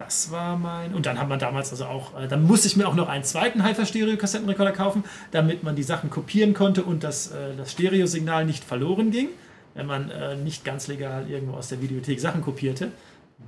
[0.00, 0.94] Das war mein.
[0.94, 3.22] Und dann hat man damals also auch, äh, dann musste ich mir auch noch einen
[3.22, 8.64] zweiten Hi-Fi-Stereo-Kassettenrekorder kaufen, damit man die Sachen kopieren konnte und das, äh, das Stereosignal nicht
[8.64, 9.28] verloren ging,
[9.74, 12.92] wenn man äh, nicht ganz legal irgendwo aus der Videothek Sachen kopierte.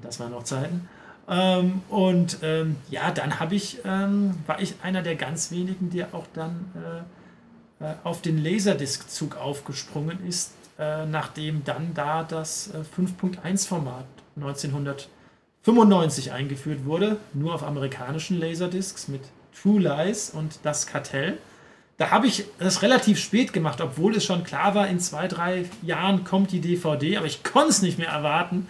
[0.02, 0.90] Das waren noch Zeiten.
[1.26, 6.14] Ähm, und ähm, ja, dann habe ich, ähm, war ich einer der ganz wenigen, der
[6.14, 6.66] auch dann
[7.80, 14.04] äh, äh, auf den Laserdisc-Zug aufgesprungen ist, äh, nachdem dann da das 5.1-Format
[14.36, 15.08] 1900
[15.62, 19.22] 95 eingeführt wurde, nur auf amerikanischen Laserdiscs mit
[19.60, 21.38] True Lies und Das Kartell.
[21.98, 25.66] Da habe ich das relativ spät gemacht, obwohl es schon klar war, in zwei, drei
[25.82, 28.66] Jahren kommt die DVD, aber ich konnte es nicht mehr erwarten.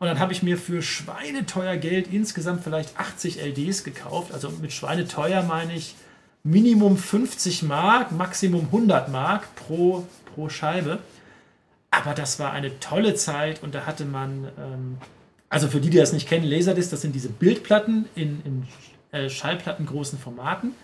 [0.00, 4.32] Und dann habe ich mir für schweineteuer Geld insgesamt vielleicht 80 LDs gekauft.
[4.32, 5.94] Also mit schweineteuer meine ich
[6.42, 10.98] Minimum 50 Mark, Maximum 100 Mark pro, pro Scheibe.
[11.92, 14.98] Aber das war eine tolle Zeit und da hatte man ähm,
[15.52, 18.66] also für die, die das nicht kennen, Laserdisc, das sind diese Bildplatten in, in
[19.10, 20.74] äh, schallplattengroßen Formaten.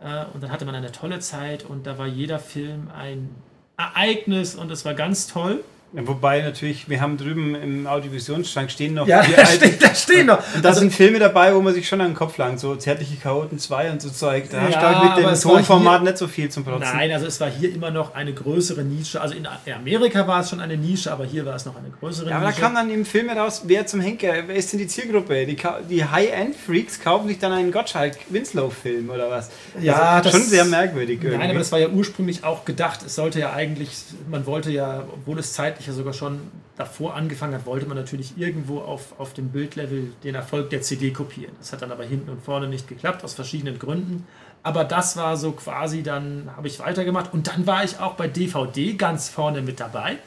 [0.00, 3.30] Äh, und dann hatte man eine tolle Zeit und da war jeder Film ein
[3.76, 5.62] Ereignis und es war ganz toll.
[5.94, 9.06] Ja, wobei natürlich, wir haben drüben im Audiovisionsschrank stehen noch.
[9.06, 10.38] Ja, da, steht, da stehen noch.
[10.54, 12.76] Und da also, sind Filme dabei, wo man sich schon an den Kopf langt, so
[12.76, 14.50] Zärtliche Chaoten 2 und so Zeug.
[14.50, 16.90] Da ja, du mit dem Tonformat nicht so viel zum Protzen.
[16.94, 19.18] Nein, also es war hier immer noch eine größere Nische.
[19.20, 22.28] Also in Amerika war es schon eine Nische, aber hier war es noch eine größere
[22.28, 22.46] ja, Nische.
[22.46, 25.46] Aber da kam dann im Film raus, wer zum Henker, wer ist denn die Zielgruppe?
[25.46, 25.56] Die,
[25.88, 29.50] die High-End-Freaks kaufen sich dann einen Gottschalk-Winslow-Film oder was?
[29.80, 31.20] Ja, also, das schon sehr merkwürdig.
[31.22, 31.38] Irgendwie.
[31.38, 33.00] Nein, aber das war ja ursprünglich auch gedacht.
[33.06, 33.92] Es sollte ja eigentlich,
[34.30, 36.40] man wollte ja, obwohl es zeitlich ja sogar schon
[36.76, 41.12] davor angefangen hat, wollte man natürlich irgendwo auf, auf dem Bildlevel den Erfolg der CD
[41.12, 41.54] kopieren.
[41.58, 44.26] Das hat dann aber hinten und vorne nicht geklappt, aus verschiedenen Gründen.
[44.62, 48.26] Aber das war so quasi, dann habe ich weitergemacht und dann war ich auch bei
[48.26, 50.18] DVD ganz vorne mit dabei.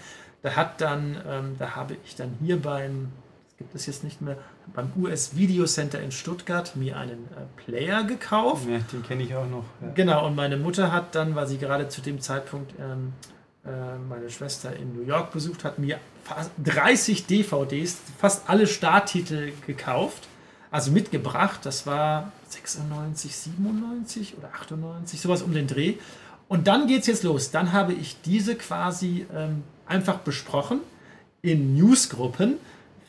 [0.41, 3.09] Da hat dann, ähm, da habe ich dann hier beim,
[3.57, 4.37] gibt es jetzt nicht mehr,
[4.73, 8.67] beim US Video Center in Stuttgart mir einen äh, Player gekauft.
[8.69, 9.65] Ja, den kenne ich auch noch.
[9.81, 9.91] Ja.
[9.93, 14.29] Genau, und meine Mutter hat dann, weil sie gerade zu dem Zeitpunkt ähm, äh, meine
[14.29, 20.27] Schwester in New York besucht hat, mir fast 30 DVDs, fast alle Starttitel gekauft,
[20.71, 21.59] also mitgebracht.
[21.63, 25.95] Das war 96, 97 oder 98, sowas um den Dreh.
[26.47, 27.51] Und dann geht es jetzt los.
[27.51, 30.79] Dann habe ich diese quasi ähm, einfach besprochen
[31.41, 32.57] in Newsgruppen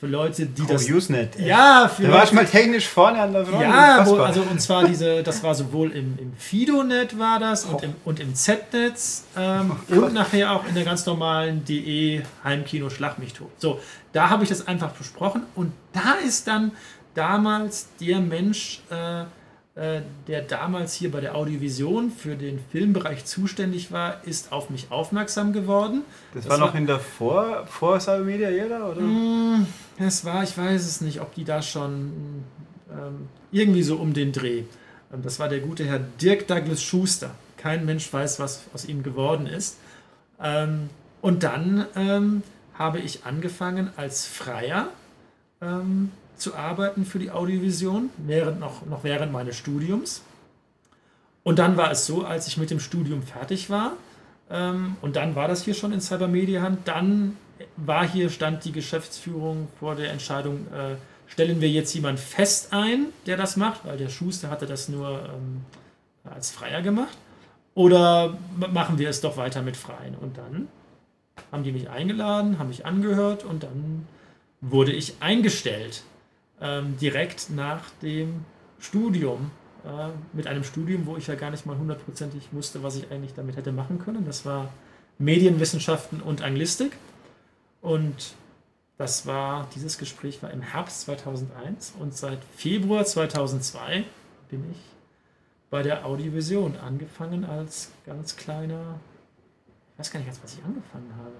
[0.03, 0.91] für Leute, die oh, das.
[0.91, 1.39] Usenet.
[1.39, 3.63] Ja, für da war ich mal technisch vorne an der Front.
[3.63, 7.75] Ja, wo, also und zwar diese, das war sowohl im, im Fido-Net war das und,
[7.75, 7.81] Oh.
[7.85, 13.21] im, und im Z-Netz ähm, und nachher auch in der ganz normalen DE Heimkino Schlag
[13.21, 13.53] mich tot.
[13.59, 13.79] So,
[14.13, 16.73] da habe ich das einfach besprochen und da ist dann
[17.15, 19.23] damals der Mensch, äh,
[19.75, 25.55] der damals hier bei der Audiovision für den Filmbereich zuständig war, ist auf mich aufmerksam
[25.55, 26.03] geworden.
[26.35, 29.01] Das, Das war noch war- in der Vor, vor Cyber Media Ära, oder?
[29.01, 29.67] Mm,
[29.99, 32.13] Es war, ich weiß es nicht, ob die da schon
[32.91, 34.65] ähm, irgendwie so um den Dreh.
[35.13, 37.31] Ähm, Das war der gute Herr Dirk Douglas Schuster.
[37.57, 39.79] Kein Mensch weiß, was aus ihm geworden ist.
[40.39, 40.91] Ähm,
[41.23, 42.43] und dann ähm,
[42.75, 44.89] habe ich angefangen als Freier
[45.63, 46.11] ähm,
[46.43, 50.23] zu arbeiten für die Audiovision, während noch, noch während meines Studiums.
[51.45, 53.93] Und dann war es so, als ich mit dem Studium fertig war,
[54.51, 57.37] ähm, und dann war das hier schon in Cybermedia Hand, dann
[57.77, 63.07] war hier, stand die Geschäftsführung vor der Entscheidung, äh, stellen wir jetzt jemand fest ein,
[63.27, 65.65] der das macht, weil der Schuster hatte das nur ähm,
[66.25, 67.17] als Freier gemacht,
[67.75, 68.37] oder
[68.73, 70.15] machen wir es doch weiter mit Freien?
[70.15, 70.69] Und dann
[71.51, 74.07] haben die mich eingeladen, haben mich angehört und dann
[74.61, 76.03] wurde ich eingestellt,
[76.63, 78.45] ähm, direkt nach dem
[78.79, 79.51] Studium.
[79.85, 83.35] Äh, mit einem Studium, wo ich ja gar nicht mal hundertprozentig wusste, was ich eigentlich
[83.35, 84.25] damit hätte machen können.
[84.25, 84.73] Das war
[85.19, 86.93] Medienwissenschaften und Anglistik.
[87.81, 88.35] Und
[88.97, 94.05] das war, dieses Gespräch war im Herbst 2001 und seit Februar 2002
[94.49, 94.79] bin ich
[95.71, 99.01] bei der Audiovision angefangen als ganz kleiner,
[99.95, 101.33] ich weiß gar nicht, als was ich angefangen habe.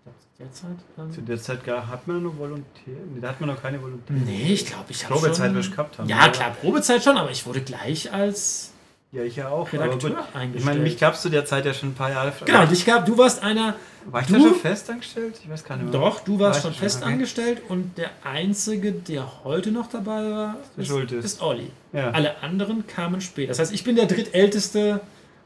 [0.00, 0.78] Ich glaube, zu der Zeit.
[0.98, 2.96] Ähm, Zu der Zeit gar, hat man noch Volontäre?
[3.14, 4.18] Nee, da hat man noch keine Volontäre.
[4.18, 5.70] nee, ich glaube, ich habe Probezeit schon...
[5.72, 6.08] gehabt haben.
[6.08, 8.72] Ja, klar, Probezeit schon, aber ich wurde gleich als
[9.12, 9.68] Ja, ich ja auch.
[9.72, 10.54] aber Redakteur gut.
[10.54, 12.32] Ich meine, mich gab es zu der Zeit ja schon ein paar Jahre.
[12.44, 13.74] genau, dich gab, du warst einer,
[14.06, 15.38] War ich du- da schon fest angestellt?
[15.44, 16.00] Ich weiß gar nicht mehr.
[16.00, 17.56] doch, du warst War schon ich fest okay.
[17.68, 21.24] und der Einzige, der heute noch dabei war, Der Schultes.
[21.24, 21.70] ist Olli.
[21.92, 22.10] Ja.
[22.12, 23.48] Alle anderen kamen später.
[23.48, 25.00] Das heißt, ich bin der drittälteste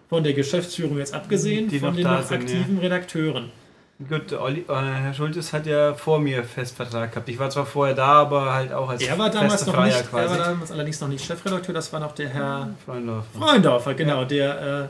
[0.08, 3.50] von der Geschäftsführung jetzt abgesehen, Die von den noch aktiven Redakteuren.
[4.08, 7.28] Gut, Olli, äh, Herr Schultes hat ja vor mir Festvertrag gehabt.
[7.28, 10.30] Ich war zwar vorher da, aber halt auch als Er war damals noch nicht, er
[10.30, 13.24] war damals allerdings noch nicht Chefredakteur, das war noch der Herr Freundorf.
[13.38, 14.88] Freundorfer, genau, der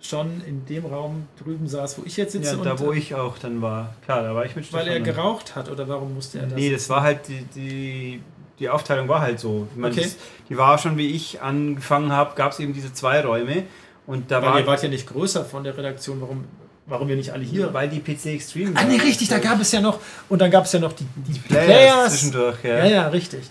[0.00, 2.56] äh, schon in dem Raum drüben saß, wo ich jetzt sitze.
[2.56, 3.94] Ja, da und, wo äh, ich auch dann war.
[4.06, 5.04] Klar, da war ich mit Weil er Stefan.
[5.04, 6.54] geraucht hat oder warum musste er das?
[6.54, 8.22] Nee, das war halt die, die,
[8.58, 9.68] die Aufteilung war halt so.
[9.70, 10.04] Ich meine, Okay.
[10.04, 10.16] das,
[10.48, 13.64] die war schon, wie ich angefangen habe, gab es eben diese zwei Räume.
[14.06, 16.44] Und da Weil war ihr wart ja nicht größer von der Redaktion, warum,
[16.86, 17.72] warum wir nicht alle hier.
[17.74, 20.00] weil die PC Extreme Ah, nee, richtig, da gab es ja noch.
[20.28, 22.12] Und dann gab es ja noch die, die, die Players, Players.
[22.12, 22.56] zwischendurch.
[22.64, 22.78] Ja.
[22.78, 23.42] Ja, ja, richtig.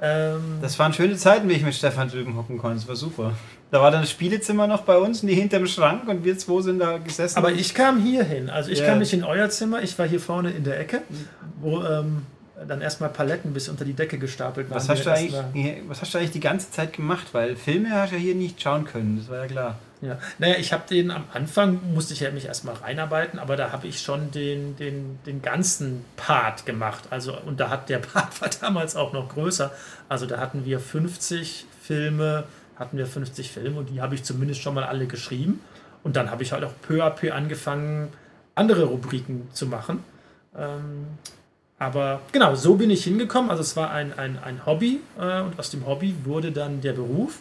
[0.00, 2.76] Ähm, Das waren schöne Zeiten, wie ich mit Stefan drüben hocken konnte.
[2.78, 3.32] Das war super.
[3.70, 6.78] Da war dann das Spielezimmer noch bei uns, nie hinterm Schrank und wir zwei sind
[6.80, 7.38] da gesessen.
[7.38, 8.50] aber ich kam hier hin.
[8.50, 8.86] Also ich Ja.
[8.88, 11.00] kam nicht in euer Zimmer, ich war hier vorne in der Ecke,
[11.60, 12.22] wo ähm,
[12.68, 14.76] dann erstmal Paletten bis unter die Decke gestapelt waren.
[14.76, 17.28] was hast, die du eigentlich, was hast du eigentlich die ganze Zeit gemacht?
[17.32, 19.78] Weil Filme hast du ja hier nicht schauen können, das war ja klar.
[20.02, 20.18] Ja.
[20.38, 23.86] Naja, ich habe den am Anfang, musste ich ja mich erstmal reinarbeiten, aber da habe
[23.86, 27.04] ich schon den, den, den ganzen Part gemacht.
[27.10, 29.70] Also, und da hat der Part war damals auch noch größer.
[30.08, 32.44] Also da hatten wir 50 Filme,
[32.76, 35.60] hatten wir 50 Filme und die habe ich zumindest schon mal alle geschrieben.
[36.02, 38.08] Und dann habe ich halt auch peu à peu angefangen,
[38.56, 40.02] andere Rubriken zu machen.
[40.58, 41.06] Ähm,
[41.78, 43.52] aber genau, so bin ich hingekommen.
[43.52, 46.92] Also es war ein, ein, ein Hobby äh, und aus dem Hobby wurde dann der
[46.92, 47.38] Beruf.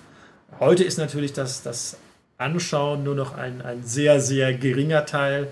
[0.60, 1.98] Heute ist natürlich das, das
[2.42, 5.48] Anschauen nur noch ein, ein sehr, sehr geringer Teil.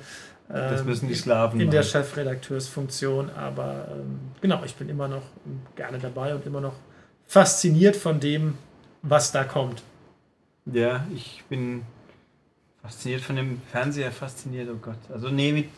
[0.48, 1.84] Das ähm, müssen die Slaven in der.
[1.84, 5.22] Chefredakteursfunktion, aber ähm, genau, ich bin immer noch
[5.76, 6.74] gerne dabei und immer noch
[7.28, 8.56] fasziniert von dem,
[9.04, 9.84] was da kommt.
[10.66, 11.84] Ja, ich bin
[12.82, 14.98] fasziniert von dem Fernseher, fasziniert, oh Gott.
[15.14, 15.70] Also nee, mit,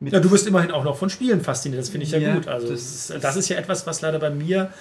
[0.00, 2.34] mit Ja, du wirst immerhin auch noch von Spielen fasziniert, das finde ich ja, Ja,
[2.34, 2.46] gut.
[2.48, 4.72] Also das- das, das ist ja etwas, was leider bei mir,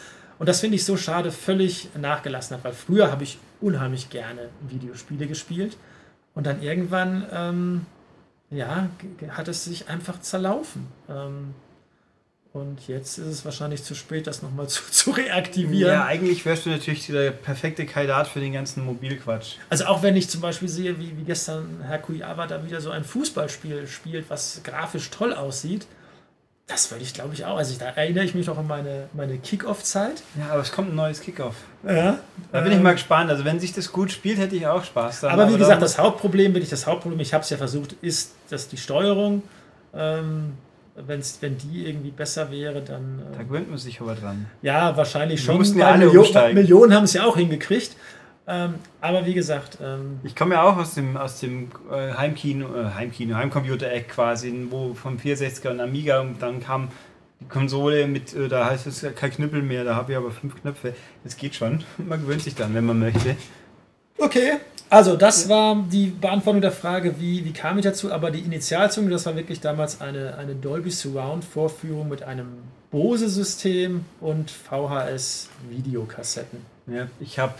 [0.41, 4.49] und das finde ich so schade, völlig nachgelassen hat, weil früher habe ich unheimlich gerne
[4.67, 5.77] Videospiele gespielt
[6.33, 7.85] und dann irgendwann, ähm,
[8.49, 8.89] ja,
[9.29, 10.87] hat es sich einfach zerlaufen.
[11.07, 11.53] Ähm,
[12.53, 15.93] und jetzt ist es wahrscheinlich zu spät, das nochmal zu, zu reaktivieren.
[15.93, 19.57] Ja, eigentlich wärst du natürlich der perfekte Kandidat für den ganzen Mobilquatsch.
[19.69, 22.89] Also auch wenn ich zum Beispiel sehe, wie, wie gestern Herr Kujawa da wieder so
[22.89, 25.85] ein Fußballspiel spielt, was grafisch toll aussieht,
[26.71, 27.57] Das würde ich, glaube ich, auch.
[27.57, 30.23] Also ich, da erinnere ich mich noch an meine, meine Kick-Off-Zeit.
[30.39, 31.55] Ja, aber es kommt ein neues Kickoff.
[31.85, 32.19] Ja.
[32.51, 33.29] Da bin ich mal gespannt.
[33.29, 35.39] Also wenn sich das gut spielt, hätte ich auch Spaß daran.
[35.39, 37.93] Aber wie gesagt, da das Hauptproblem, wenn ich das Hauptproblem, ich habe es ja versucht,
[38.01, 39.43] ist, dass die Steuerung,
[39.93, 40.53] ähm,
[40.95, 43.21] wenn's, wenn die irgendwie besser wäre, dann.
[43.33, 44.45] Da Äh, gewöhnt man sich aber dran.
[44.61, 45.57] ja, wahrscheinlich Wir schon.
[45.57, 46.55] mussten ja alle Millionen, umsteigen.
[46.55, 47.95] Millionen haben es ja auch hingekriegt.
[48.51, 52.65] Ähm, aber wie gesagt, ähm, Ich komme ja auch aus dem, aus dem äh, Heimkino,
[52.75, 56.89] äh, Heimkino, Heimcomputer-Eck quasi, wo vom 64er und Amiga und dann kam
[57.39, 60.59] die Konsole mit, äh, da heißt es kein Knüppel mehr, da habe ich aber fünf
[60.59, 60.93] Knöpfe.
[61.23, 61.85] Das geht schon.
[61.97, 63.37] Man gewöhnt sich dann, wenn man möchte.
[64.17, 64.57] Okay.
[64.89, 68.11] Also, das war die Beantwortung der Frage, wie, wie kam ich dazu?
[68.11, 72.47] Aber die Initialzündung, das war wirklich damals eine, eine Dolby Surround Vorführung mit einem
[72.91, 76.70] Bose-System und VHS-Videokassetten.
[76.87, 77.53] Ja, ich habe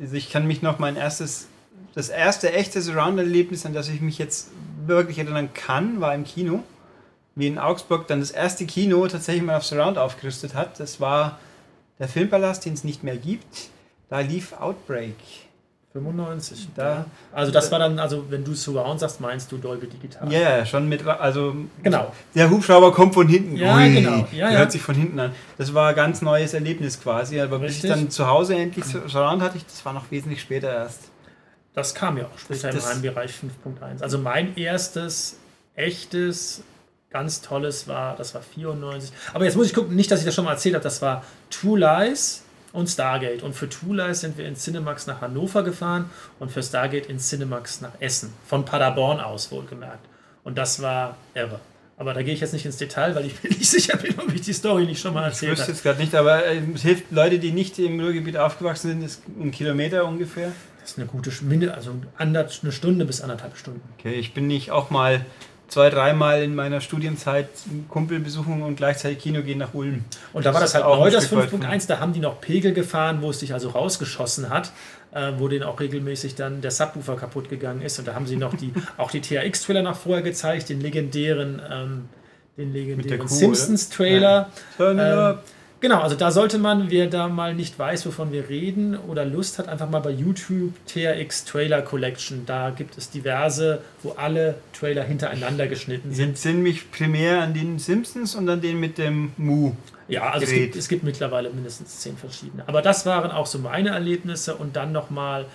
[0.00, 1.48] also ich kann mich noch mein erstes,
[1.94, 4.50] das erste echte Surround-Erlebnis, an das ich mich jetzt
[4.86, 6.62] wirklich erinnern kann, war im Kino.
[7.34, 10.78] Wie in Augsburg dann das erste Kino tatsächlich mal auf Surround aufgerüstet hat.
[10.80, 11.38] Das war
[11.98, 13.70] der Filmpalast, den es nicht mehr gibt.
[14.10, 15.16] Da lief Outbreak.
[15.92, 16.68] 95.
[16.74, 17.04] Da- ja.
[17.32, 20.32] Also, das war dann, also, wenn du Surround sagst, meinst du Dolby Digital.
[20.32, 22.12] Ja, ja, schon mit, also Genau.
[22.34, 23.56] der Hubschrauber kommt von hinten.
[23.56, 24.10] Ja, Ui, genau.
[24.32, 24.58] Ja, der ja.
[24.58, 25.32] hört sich von hinten an.
[25.58, 27.40] Das war ein ganz neues Erlebnis quasi.
[27.40, 27.90] Aber bis ich Richtig.
[27.90, 31.10] dann zu Hause endlich Surround hatte, ich, das war noch wesentlich später erst.
[31.74, 34.02] Das kam ja auch später Das- im Heimbereich 5.1.
[34.02, 35.38] Also, mein erstes
[35.74, 36.62] echtes,
[37.10, 39.12] ganz tolles war, das war 94.
[39.34, 41.22] Aber jetzt muss ich gucken, nicht, dass ich das schon mal erzählt habe, das war
[41.50, 43.42] True Lies und Stargate.
[43.42, 47.80] Und für Lies sind wir in Cinemax nach Hannover gefahren und für Stargate in Cinemax
[47.80, 48.32] nach Essen.
[48.46, 50.06] Von Paderborn aus, wohlgemerkt.
[50.44, 51.60] Und das war irre.
[51.98, 54.34] Aber da gehe ich jetzt nicht ins Detail, weil ich mir nicht sicher bin, ob
[54.34, 55.72] ich die Story nicht schon mal Ich erzählt wüsste habe.
[55.72, 59.22] jetzt gerade nicht, aber äh, es hilft Leute, die nicht im Ruhrgebiet aufgewachsen sind, ist
[59.40, 60.52] ein Kilometer ungefähr.
[60.80, 63.82] Das ist eine gute Minde, also eine Stunde bis anderthalb Stunden.
[63.98, 65.24] Okay, ich bin nicht auch mal
[65.72, 67.48] zwei, dreimal in meiner Studienzeit
[67.88, 70.04] Kumpel besuchen und gleichzeitig Kino gehen nach Ulm.
[70.34, 72.74] Und da war das halt auch das Stück weit 5.1, da haben die noch Pegel
[72.74, 74.70] gefahren, wo es sich also rausgeschossen hat,
[75.14, 77.98] äh, wo denen auch regelmäßig dann der Subwoofer kaputt gegangen ist.
[77.98, 82.08] Und da haben sie noch die, auch die THX-Trailer nach vorher gezeigt, den legendären, ähm,
[82.58, 84.50] den legendären Simpsons-Trailer.
[84.76, 85.44] Turn it Ähm, up.
[85.82, 89.58] Genau, also da sollte man, wer da mal nicht weiß, wovon wir reden oder Lust
[89.58, 92.46] hat, einfach mal bei YouTube TRX Trailer Collection.
[92.46, 96.38] Da gibt es diverse, wo alle Trailer hintereinander geschnitten sind.
[96.38, 99.72] sind mich primär an den Simpsons und an den mit dem Mu.
[100.06, 102.62] Ja, also es gibt, es gibt mittlerweile mindestens zehn verschiedene.
[102.68, 105.46] Aber das waren auch so meine Erlebnisse und dann nochmal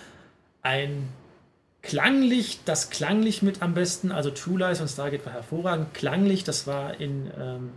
[0.61, 1.07] ein
[1.83, 5.93] Klanglich, das Klanglich mit am besten, also True Lies und Stargate war hervorragend.
[5.93, 7.69] Klanglich, das war in, ähm,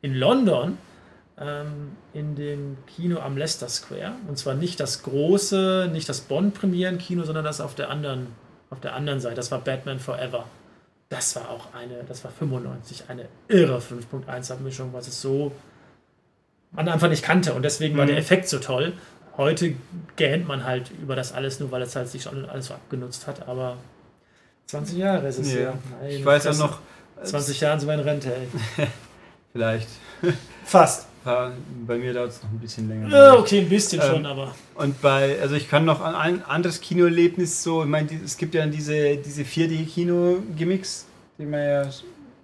[0.00, 0.78] in London,
[1.42, 4.12] ähm, in dem Kino am Leicester Square.
[4.28, 8.28] Und zwar nicht das große, nicht das Bond-Premieren-Kino, sondern das auf der anderen,
[8.70, 9.34] auf der anderen Seite.
[9.36, 10.44] Das war Batman Forever.
[11.08, 15.52] Das war auch eine, das war 95, eine irre 5.1-Abmischung, was es so
[16.74, 18.08] man einfach nicht kannte und deswegen war Mhm.
[18.08, 18.94] der Effekt so toll.
[19.36, 19.74] Heute
[20.16, 23.26] gähnt man halt über das alles nur, weil es halt sich schon alles so abgenutzt
[23.26, 23.76] hat, aber
[24.68, 25.60] 20 Jahre ist es Ja.
[25.60, 25.74] ja.
[26.08, 26.78] Ich weiß ja noch,
[27.22, 28.86] 20 Jahren sind wir in Rente, ey.
[29.52, 29.88] vielleicht,
[30.64, 31.08] Fast.
[31.24, 33.08] Bei mir dauert es noch ein bisschen länger.
[33.08, 34.54] Ja, okay, ein bisschen Ähm, schon, aber.
[34.74, 38.54] Und bei, also ich kann noch an ein anderes Kinoerlebnis so, ich meine, es gibt
[38.54, 41.06] ja diese, diese 4D-Kino-Gimmicks,
[41.38, 41.90] die man ja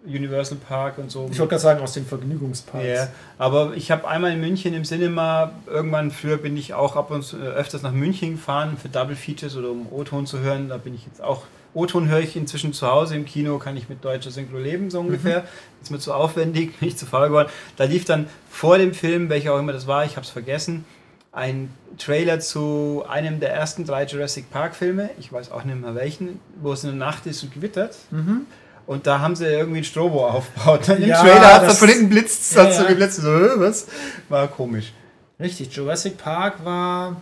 [0.06, 1.28] Universal Park und so.
[1.30, 2.86] Ich wollte gerade sagen, aus den Vergnügungsparks.
[2.86, 7.10] Ja, aber ich habe einmal in München im Cinema, irgendwann früher bin ich auch ab
[7.10, 10.68] und zu äh, öfters nach München gefahren für Double Features oder um O-Ton zu hören.
[10.68, 11.42] Da bin ich jetzt auch,
[11.74, 15.00] O-Ton höre ich inzwischen zu Hause im Kino, kann ich mit deutscher Synchro leben, so
[15.00, 15.44] ungefähr.
[15.83, 17.48] Ist mir zu aufwendig, bin ich zu faul geworden.
[17.76, 20.85] Da lief dann vor dem Film, welcher auch immer das war, ich habe es vergessen,
[21.33, 25.94] ein Trailer zu einem der ersten drei Jurassic Park Filme, ich weiß auch nicht mehr
[25.94, 27.94] welchen, wo es in der Nacht ist und gewittert.
[28.11, 28.46] Mhm.
[28.87, 30.88] Und da haben sie irgendwie ein Strobo aufgebaut.
[30.88, 32.88] Im Ja, Trailer hat es das- von hinten blitzt, Ja, hat so ja.
[32.88, 33.16] geblitzt.
[33.20, 33.87] So, "Hä, was?
[34.31, 34.92] War komisch.
[35.38, 37.20] Richtig, Jurassic Park war.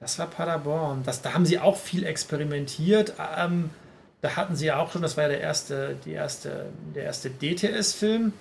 [0.00, 1.02] Das war Paderborn.
[1.04, 3.14] Das, da haben sie auch viel experimentiert.
[3.36, 3.70] Ähm,
[4.20, 7.30] da hatten sie ja auch schon, das war ja der erste, die erste, der erste
[7.30, 8.32] DTS-Film.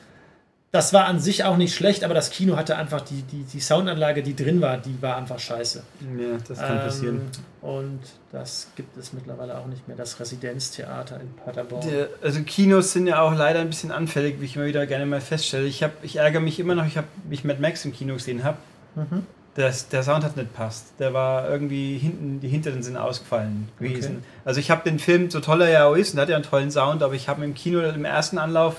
[0.71, 3.59] Das war an sich auch nicht schlecht, aber das Kino hatte einfach die, die, die
[3.61, 5.81] Soundanlage, die drin war, die war einfach scheiße.
[6.19, 7.21] Ja, das kann passieren.
[7.63, 7.99] Ähm, und
[8.31, 11.87] das gibt es mittlerweile auch nicht mehr, das Residenztheater in Paderborn.
[11.89, 15.05] Der, also Kinos sind ja auch leider ein bisschen anfällig, wie ich immer wieder gerne
[15.05, 15.65] mal feststelle.
[15.65, 18.43] Ich, hab, ich ärgere mich immer noch, ich habe mich Mad Max im Kino gesehen
[18.43, 18.57] habe.
[18.95, 19.25] Mhm.
[19.57, 20.93] Das, der Sound hat nicht passt.
[20.99, 24.17] Der war irgendwie hinten, die hinteren sind ausgefallen gewesen.
[24.17, 24.25] Okay.
[24.45, 26.45] Also ich habe den Film, so toll er ja auch ist, und hat ja einen
[26.45, 28.75] tollen Sound, aber ich habe im Kino im ersten Anlauf,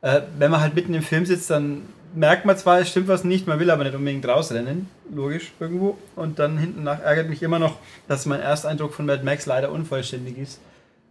[0.00, 1.82] äh, wenn man halt mitten im Film sitzt, dann
[2.14, 5.98] merkt man zwar, es stimmt was nicht, man will aber nicht unbedingt rausrennen, logisch irgendwo.
[6.16, 7.76] Und dann hinten nach ärgert mich immer noch,
[8.08, 10.60] dass mein Ersteindruck von Mad Max leider unvollständig ist.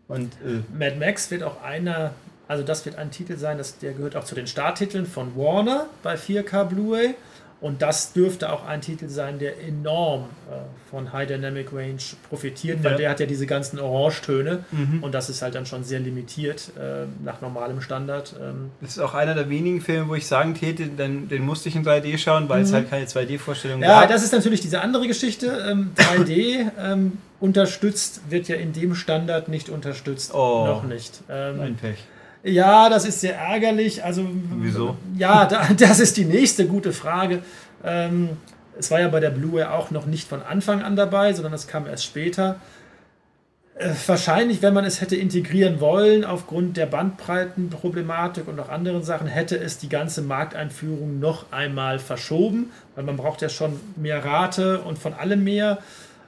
[0.08, 2.14] Und äh, Mad Max wird auch einer
[2.48, 5.86] Also das wird ein Titel sein, das, der gehört auch zu den Starttiteln von Warner
[6.02, 7.14] bei 4K Blu-ray.
[7.62, 10.56] Und das dürfte auch ein Titel sein, der enorm äh,
[10.92, 11.98] von High Dynamic Range
[12.30, 12.98] profitiert, weil ja.
[12.98, 15.02] der hat ja diese ganzen Orangetöne mhm.
[15.02, 18.36] und das ist halt dann schon sehr limitiert äh, nach normalem Standard.
[18.40, 18.72] Ähm.
[18.82, 21.76] Das ist auch einer der wenigen Filme, wo ich sagen täte, den, den musste ich
[21.76, 22.66] in 3D schauen, weil mhm.
[22.66, 24.02] es halt keine 2D-Vorstellung ja, gab.
[24.04, 25.66] Ja, das ist natürlich diese andere Geschichte.
[25.68, 30.34] Ähm, 3D ähm, unterstützt wird ja in dem Standard nicht unterstützt.
[30.34, 31.22] Oh, noch nicht.
[31.30, 32.00] Ähm, ein Pech.
[32.46, 34.04] Ja, das ist sehr ärgerlich.
[34.04, 34.28] Also,
[34.58, 34.96] Wieso?
[35.18, 37.42] Ja, da, das ist die nächste gute Frage.
[37.84, 38.30] Ähm,
[38.78, 41.68] es war ja bei der Blu-ray auch noch nicht von Anfang an dabei, sondern es
[41.68, 42.58] kam erst später.
[43.74, 49.26] Äh, wahrscheinlich, wenn man es hätte integrieren wollen, aufgrund der Bandbreitenproblematik und auch anderen Sachen,
[49.26, 54.82] hätte es die ganze Markteinführung noch einmal verschoben, weil man braucht ja schon mehr Rate
[54.82, 55.80] und von allem mehr.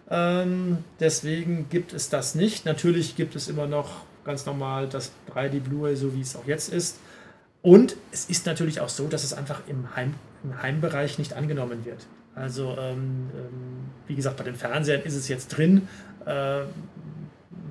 [0.10, 2.66] Ähm, deswegen gibt es das nicht.
[2.66, 6.72] Natürlich gibt es immer noch ganz normal das 3D Blu-ray, so wie es auch jetzt
[6.72, 7.00] ist.
[7.64, 10.14] Und es ist natürlich auch so, dass es einfach im, Heim,
[10.44, 12.06] im Heimbereich nicht angenommen wird.
[12.36, 15.88] Also, ähm, ähm, wie gesagt, bei den Fernsehern ist es jetzt drin,
[16.26, 16.60] äh,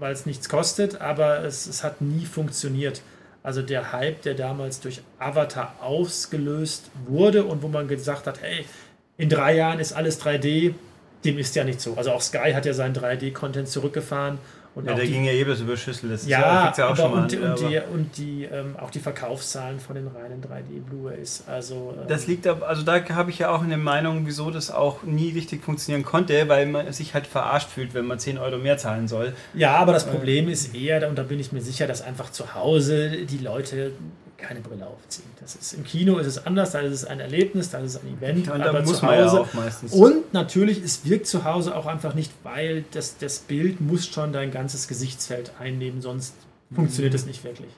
[0.00, 3.00] weil es nichts kostet, aber es, es hat nie funktioniert.
[3.44, 8.66] Also der Hype, der damals durch Avatar ausgelöst wurde und wo man gesagt hat, hey,
[9.18, 10.74] in drei Jahren ist alles 3D,
[11.24, 11.94] dem ist ja nicht so.
[11.94, 14.38] Also auch Sky hat ja seinen 3D-Content zurückgefahren
[14.76, 16.10] und ja, der die, ging ja eben über Schüssel.
[16.10, 18.98] Das ja, ja, auch schon mal und, an, und, die, und die, ähm, auch die
[18.98, 21.44] Verkaufszahlen von den reinen 3D Blu-rays.
[21.46, 25.02] Also, ähm, das liegt also da habe ich ja auch eine Meinung, wieso das auch
[25.02, 28.76] nie richtig funktionieren konnte, weil man sich halt verarscht fühlt, wenn man 10 Euro mehr
[28.76, 29.32] zahlen soll.
[29.54, 32.54] Ja, aber das Problem ist eher, und da bin ich mir sicher, dass einfach zu
[32.54, 33.92] Hause die Leute
[34.36, 35.28] keine Brille aufziehen.
[35.40, 38.02] Das ist, Im Kino ist es anders, da ist es ein Erlebnis, da ist es
[38.02, 38.50] ein Event.
[38.50, 39.92] Und aber muss man ja auch meistens.
[39.92, 44.32] Und natürlich, es wirkt zu Hause auch einfach nicht, weil das, das Bild muss schon
[44.32, 46.34] dein ganzes Gesichtsfeld einnehmen, sonst
[46.74, 47.68] funktioniert es nicht wirklich.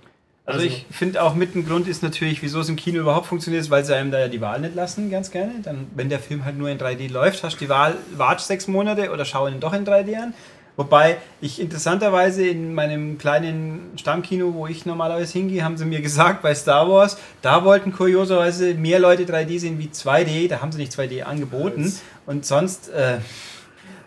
[0.48, 3.26] Also, also ich finde auch mit ein Grund ist natürlich, wieso es im Kino überhaupt
[3.26, 5.52] funktioniert, ist, weil sie einem da ja die Wahl nicht lassen, ganz gerne.
[5.62, 8.66] Dann, wenn der Film halt nur in 3D läuft, hast du die Wahl, warte sechs
[8.66, 10.34] Monate oder schau ihn doch in 3D an.
[10.78, 16.40] Wobei ich interessanterweise in meinem kleinen Stammkino, wo ich normalerweise hingehe, haben sie mir gesagt,
[16.40, 20.48] bei Star Wars, da wollten kurioserweise mehr Leute 3D sehen wie 2D.
[20.48, 21.92] Da haben sie nicht 2D angeboten.
[22.26, 23.18] Und sonst, äh,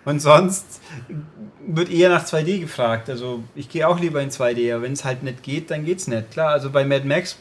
[0.05, 0.79] und sonst
[1.67, 3.09] wird eher nach 2D gefragt.
[3.09, 5.99] Also ich gehe auch lieber in 2D, aber wenn es halt nicht geht, dann geht
[5.99, 6.31] es nicht.
[6.31, 7.37] Klar, also bei Mad Max,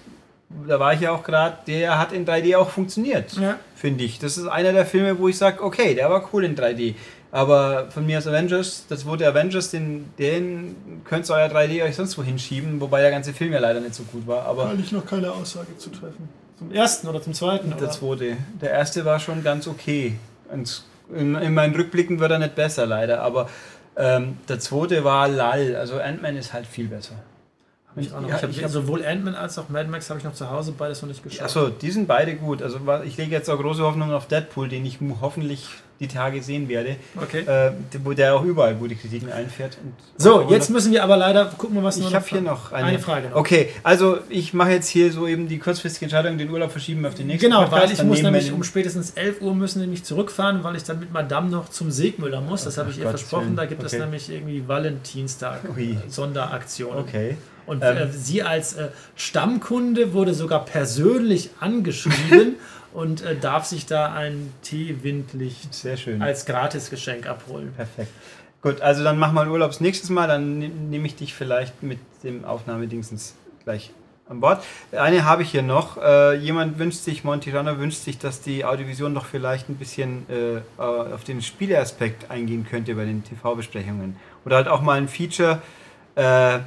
[0.67, 3.61] da war ich ja auch gerade, der hat in 3D auch funktioniert, ja.
[3.77, 4.19] finde ich.
[4.19, 6.97] Das ist einer der Filme, wo ich sage, okay, der war cool in 3D.
[7.33, 11.95] Aber von mir aus Avengers, das wurde Avengers, den, den könnt ihr euer 3D euch
[11.95, 14.47] sonst wo hinschieben, wobei der ganze Film ja leider nicht so gut war.
[14.47, 16.29] Aber Weil ich noch keine Aussage zu treffen.
[16.59, 17.73] Zum ersten oder zum zweiten?
[17.81, 18.37] Der zweite.
[18.61, 20.17] Der erste war schon ganz okay.
[20.53, 23.23] In, in meinen Rückblicken wird er nicht besser, leider.
[23.23, 23.49] Aber
[23.97, 25.77] ähm, der zweite war lall.
[25.77, 27.15] Also Ant-Man ist halt viel besser.
[27.95, 28.29] Hab ich, auch noch.
[28.29, 30.73] Ja, ich habe hab sowohl Ant-Man als auch Mad Max habe ich noch zu Hause
[30.77, 31.43] beides noch nicht geschaut.
[31.43, 32.63] Achso, die sind beide gut.
[32.63, 35.69] Also ich lege jetzt auch große Hoffnung auf Deadpool, den ich hoffentlich
[36.01, 36.97] die Tage sehen werde.
[37.15, 37.41] Okay.
[37.41, 37.73] Äh,
[38.03, 39.77] wo der auch überall gute Kritiken einfährt.
[40.17, 43.29] so, jetzt müssen wir aber leider gucken, was Ich habe hier noch eine, eine Frage.
[43.29, 43.37] Noch.
[43.37, 47.15] Okay, also ich mache jetzt hier so eben die kurzfristige Entscheidung, den Urlaub verschieben auf
[47.15, 50.65] den nächsten Genau, Podcast, weil ich muss nämlich um spätestens 11 Uhr müssen nämlich zurückfahren,
[50.65, 52.65] weil ich dann mit Madame noch zum Segmüller muss.
[52.65, 53.55] Das habe ich ihr versprochen.
[53.55, 53.95] Da gibt okay.
[53.95, 55.99] es nämlich irgendwie Valentinstag Ui.
[56.09, 56.97] Sonderaktion.
[56.97, 57.37] Okay.
[57.71, 57.97] Und ähm.
[57.99, 62.57] äh, sie als äh, Stammkunde wurde sogar persönlich angeschrieben
[62.93, 66.21] und äh, darf sich da ein Teewindlicht Sehr schön.
[66.21, 67.73] als Gratisgeschenk abholen.
[67.77, 68.11] Perfekt.
[68.61, 70.59] Gut, also dann machen wir Urlaubs nächstes Mal, dann
[70.91, 73.93] nehme ich dich vielleicht mit dem Aufnahmedingsens gleich
[74.29, 74.65] an Bord.
[74.91, 75.97] Eine habe ich hier noch.
[75.97, 80.61] Äh, jemand wünscht sich, Montirano wünscht sich, dass die Audiovision doch vielleicht ein bisschen äh,
[80.77, 84.17] auf den Spieleaspekt eingehen könnte bei den TV-Besprechungen.
[84.45, 85.63] Oder halt auch mal ein Feature,
[86.17, 86.59] äh,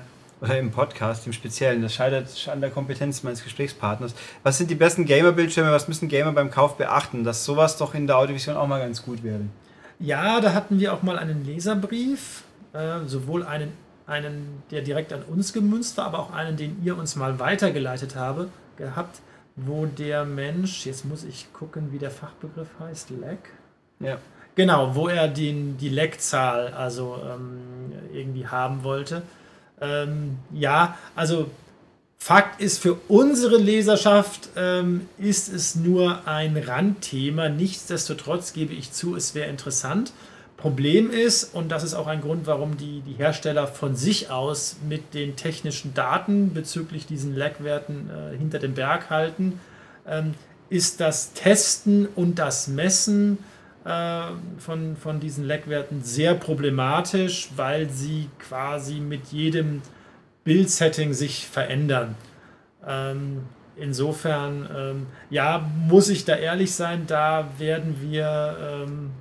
[0.43, 1.81] oder im Podcast im Speziellen.
[1.81, 4.13] Das scheitert an der Kompetenz meines Gesprächspartners.
[4.43, 5.71] Was sind die besten Gamer-Bildschirme?
[5.71, 7.23] Was müssen Gamer beim Kauf beachten?
[7.23, 9.39] Dass sowas doch in der Audiovision auch mal ganz gut wäre.
[9.99, 13.71] Ja, da hatten wir auch mal einen Leserbrief, äh, sowohl einen,
[14.05, 18.17] einen, der direkt an uns gemünzt war, aber auch einen, den ihr uns mal weitergeleitet
[18.17, 19.21] habe, gehabt,
[19.55, 23.37] wo der Mensch, jetzt muss ich gucken, wie der Fachbegriff heißt, Lag.
[24.01, 24.17] Ja.
[24.55, 29.23] Genau, wo er den, die Leckzahl also ähm, irgendwie haben wollte.
[29.83, 31.49] Ähm, ja, also
[32.17, 37.49] Fakt ist, für unsere Leserschaft ähm, ist es nur ein Randthema.
[37.49, 40.13] Nichtsdestotrotz gebe ich zu, es wäre interessant.
[40.55, 44.77] Problem ist, und das ist auch ein Grund, warum die, die Hersteller von sich aus
[44.87, 49.59] mit den technischen Daten bezüglich diesen Lag-Werten äh, hinter dem Berg halten,
[50.07, 50.35] ähm,
[50.69, 53.39] ist das Testen und das Messen
[53.85, 59.81] von, von diesen Leckwerten sehr problematisch, weil sie quasi mit jedem
[60.43, 62.15] Bildsetting sich verändern.
[62.87, 63.41] Ähm,
[63.75, 69.11] insofern, ähm, ja, muss ich da ehrlich sein, da werden wir ähm,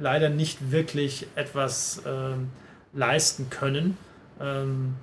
[0.00, 2.50] leider nicht wirklich etwas ähm,
[2.92, 3.96] leisten können.
[4.40, 4.94] Ähm,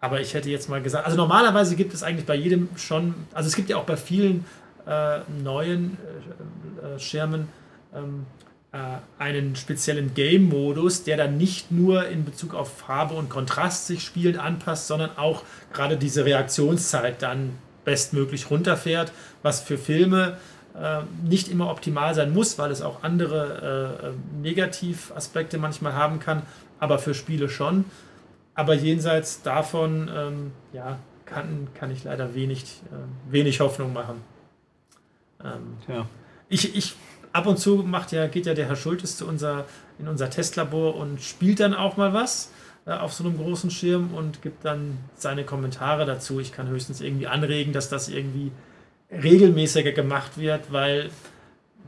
[0.00, 3.46] aber ich hätte jetzt mal gesagt, also normalerweise gibt es eigentlich bei jedem schon, also
[3.46, 4.44] es gibt ja auch bei vielen
[4.86, 5.96] äh, neuen
[6.82, 7.48] äh, äh, Schirmen
[7.94, 8.26] ähm,
[8.72, 8.78] äh,
[9.18, 14.38] einen speziellen Game-Modus, der dann nicht nur in Bezug auf Farbe und Kontrast sich spielend
[14.38, 17.52] anpasst, sondern auch gerade diese Reaktionszeit dann
[17.84, 20.38] bestmöglich runterfährt, was für Filme
[20.74, 26.42] äh, nicht immer optimal sein muss, weil es auch andere äh, Negativaspekte manchmal haben kann,
[26.80, 27.84] aber für Spiele schon.
[28.56, 34.20] Aber jenseits davon, ähm, ja, kann, kann ich leider wenig, äh, wenig Hoffnung machen.
[35.42, 36.06] Ähm, ja.
[36.48, 36.94] ich, ich
[37.34, 39.66] ab und zu macht ja, geht ja der Herr Schultes zu unser,
[39.98, 42.52] in unser Testlabor und spielt dann auch mal was
[42.86, 46.38] äh, auf so einem großen Schirm und gibt dann seine Kommentare dazu.
[46.38, 48.52] Ich kann höchstens irgendwie anregen, dass das irgendwie
[49.10, 51.10] regelmäßiger gemacht wird, weil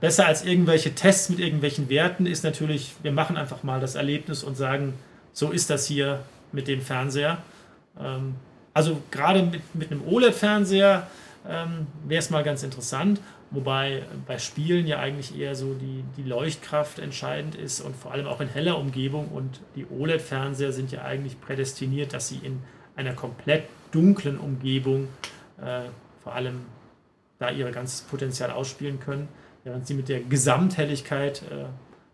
[0.01, 4.43] besser als irgendwelche Tests mit irgendwelchen Werten ist natürlich, wir machen einfach mal das Erlebnis
[4.43, 4.95] und sagen,
[5.33, 7.39] so ist das hier mit dem Fernseher.
[8.01, 8.35] Ähm,
[8.75, 11.07] also gerade mit, mit einem OLED-Fernseher
[11.49, 13.21] ähm, wäre es mal ganz interessant,
[13.51, 18.27] wobei bei Spielen ja eigentlich eher so die, die Leuchtkraft entscheidend ist und vor allem
[18.27, 22.61] auch in heller Umgebung und die OLED-Fernseher sind ja eigentlich prädestiniert, dass sie in
[22.97, 25.09] einer komplett dunklen Umgebung
[25.61, 25.83] äh,
[26.23, 26.63] vor allem
[27.39, 29.29] da ihr ganzes Potenzial ausspielen können,
[29.65, 31.67] während sie mit der Gesamthelligkeit äh,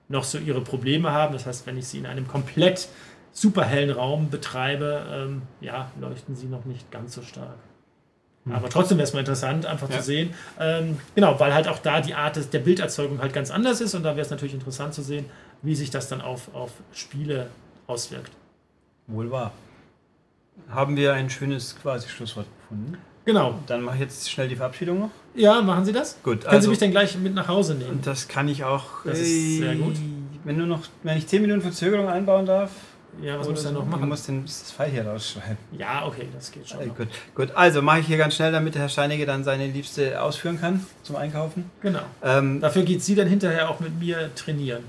[0.08, 1.32] noch so ihre Probleme haben.
[1.32, 2.88] Das heißt, wenn ich sie in einem komplett
[3.30, 7.56] superhellen Raum betreibe, ähm, ja, leuchten sie noch nicht ganz so stark.
[8.44, 8.52] Hm.
[8.52, 9.98] Aber trotzdem wäre es mal interessant, einfach ja.
[9.98, 10.34] zu sehen.
[10.58, 13.94] Ähm, genau, weil halt auch da die Art des, der Bilderzeugung halt ganz anders ist
[13.94, 15.26] und da wäre es natürlich interessant zu sehen,
[15.62, 17.48] wie sich das dann auf, auf Spiele
[17.86, 18.32] auswirkt.
[19.06, 19.52] Wohl wahr.
[20.68, 22.98] Haben wir ein schönes quasi Schlusswort gefunden?
[23.24, 23.58] Genau.
[23.66, 25.10] Dann mache ich jetzt schnell die Verabschiedung noch.
[25.34, 26.20] Ja, machen Sie das?
[26.22, 26.40] Gut.
[26.40, 27.90] Können also, Sie mich dann gleich mit nach Hause nehmen?
[27.90, 29.04] Und das kann ich auch.
[29.04, 29.94] Das ist sehr gut.
[30.44, 32.70] Wenn du noch, wenn ich 10 Minuten Verzögerung einbauen darf.
[33.20, 34.02] Ja, was muss ich dann noch machen?
[34.02, 35.58] Du musst den, das Pfeil hier rausschreiben.
[35.72, 36.80] Ja, okay, das geht schon.
[36.80, 37.08] Also, gut.
[37.34, 40.58] gut, also mache ich hier ganz schnell, damit der Herr Steinige dann seine Liebste ausführen
[40.60, 41.70] kann zum Einkaufen.
[41.82, 42.00] Genau.
[42.22, 44.84] Ähm, Dafür geht sie dann hinterher auch mit mir trainieren.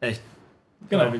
[0.00, 0.22] Echt?
[0.88, 1.12] Genau.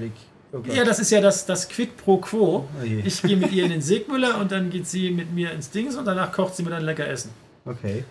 [0.53, 2.69] Oh ja, das ist ja das, das Quid pro Quo.
[2.69, 5.71] Oh ich gehe mit ihr in den Segmüller und dann geht sie mit mir ins
[5.71, 7.31] Dings und danach kocht sie mir dann lecker Essen.
[7.65, 8.05] Okay.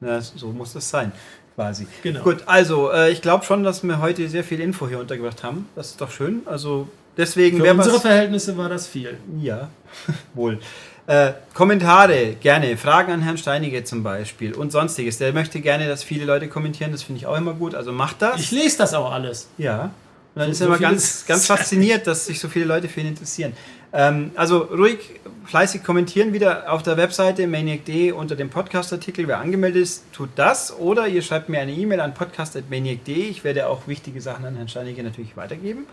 [0.00, 1.12] Na, so muss das sein,
[1.54, 1.86] quasi.
[2.02, 2.22] Genau.
[2.22, 5.68] Gut, also äh, ich glaube schon, dass wir heute sehr viel Info hier untergebracht haben.
[5.74, 6.42] Das ist doch schön.
[6.46, 6.88] Also
[7.20, 7.58] deswegen.
[7.58, 9.18] Für unsere Verhältnisse war das viel.
[9.40, 9.68] Ja,
[10.34, 10.58] wohl.
[11.06, 15.18] Äh, Kommentare gerne, Fragen an Herrn Steinige zum Beispiel und sonstiges.
[15.18, 17.74] Der möchte gerne, dass viele Leute kommentieren, das finde ich auch immer gut.
[17.74, 18.40] Also macht das.
[18.40, 19.48] Ich lese das auch alles.
[19.58, 19.90] Ja.
[20.34, 22.88] Und dann so, ist er so immer ganz, ganz fasziniert, dass sich so viele Leute
[22.88, 23.54] für ihn interessieren.
[23.92, 24.98] Ähm, also ruhig,
[25.46, 29.26] fleißig kommentieren wieder auf der Webseite maniac.de unter dem Podcast-Artikel.
[29.26, 30.78] Wer angemeldet ist, tut das.
[30.78, 33.16] Oder ihr schreibt mir eine E-Mail an podcast.maniac.de.
[33.16, 35.86] Ich werde auch wichtige Sachen an Herrn Steinige natürlich weitergeben.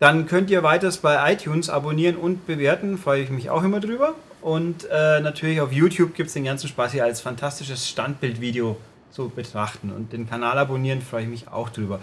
[0.00, 2.96] Dann könnt ihr weiters bei iTunes abonnieren und bewerten.
[2.96, 4.14] Freue ich mich auch immer drüber.
[4.40, 8.78] Und äh, natürlich auf YouTube gibt es den ganzen Spaß hier als fantastisches Standbildvideo
[9.10, 9.90] zu betrachten.
[9.90, 12.00] Und den Kanal abonnieren freue ich mich auch drüber.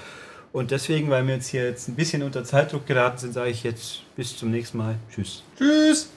[0.54, 3.64] Und deswegen, weil wir jetzt hier jetzt ein bisschen unter Zeitdruck geraten sind, sage ich
[3.64, 4.96] jetzt bis zum nächsten Mal.
[5.12, 5.44] Tschüss.
[5.58, 6.12] Tschüss.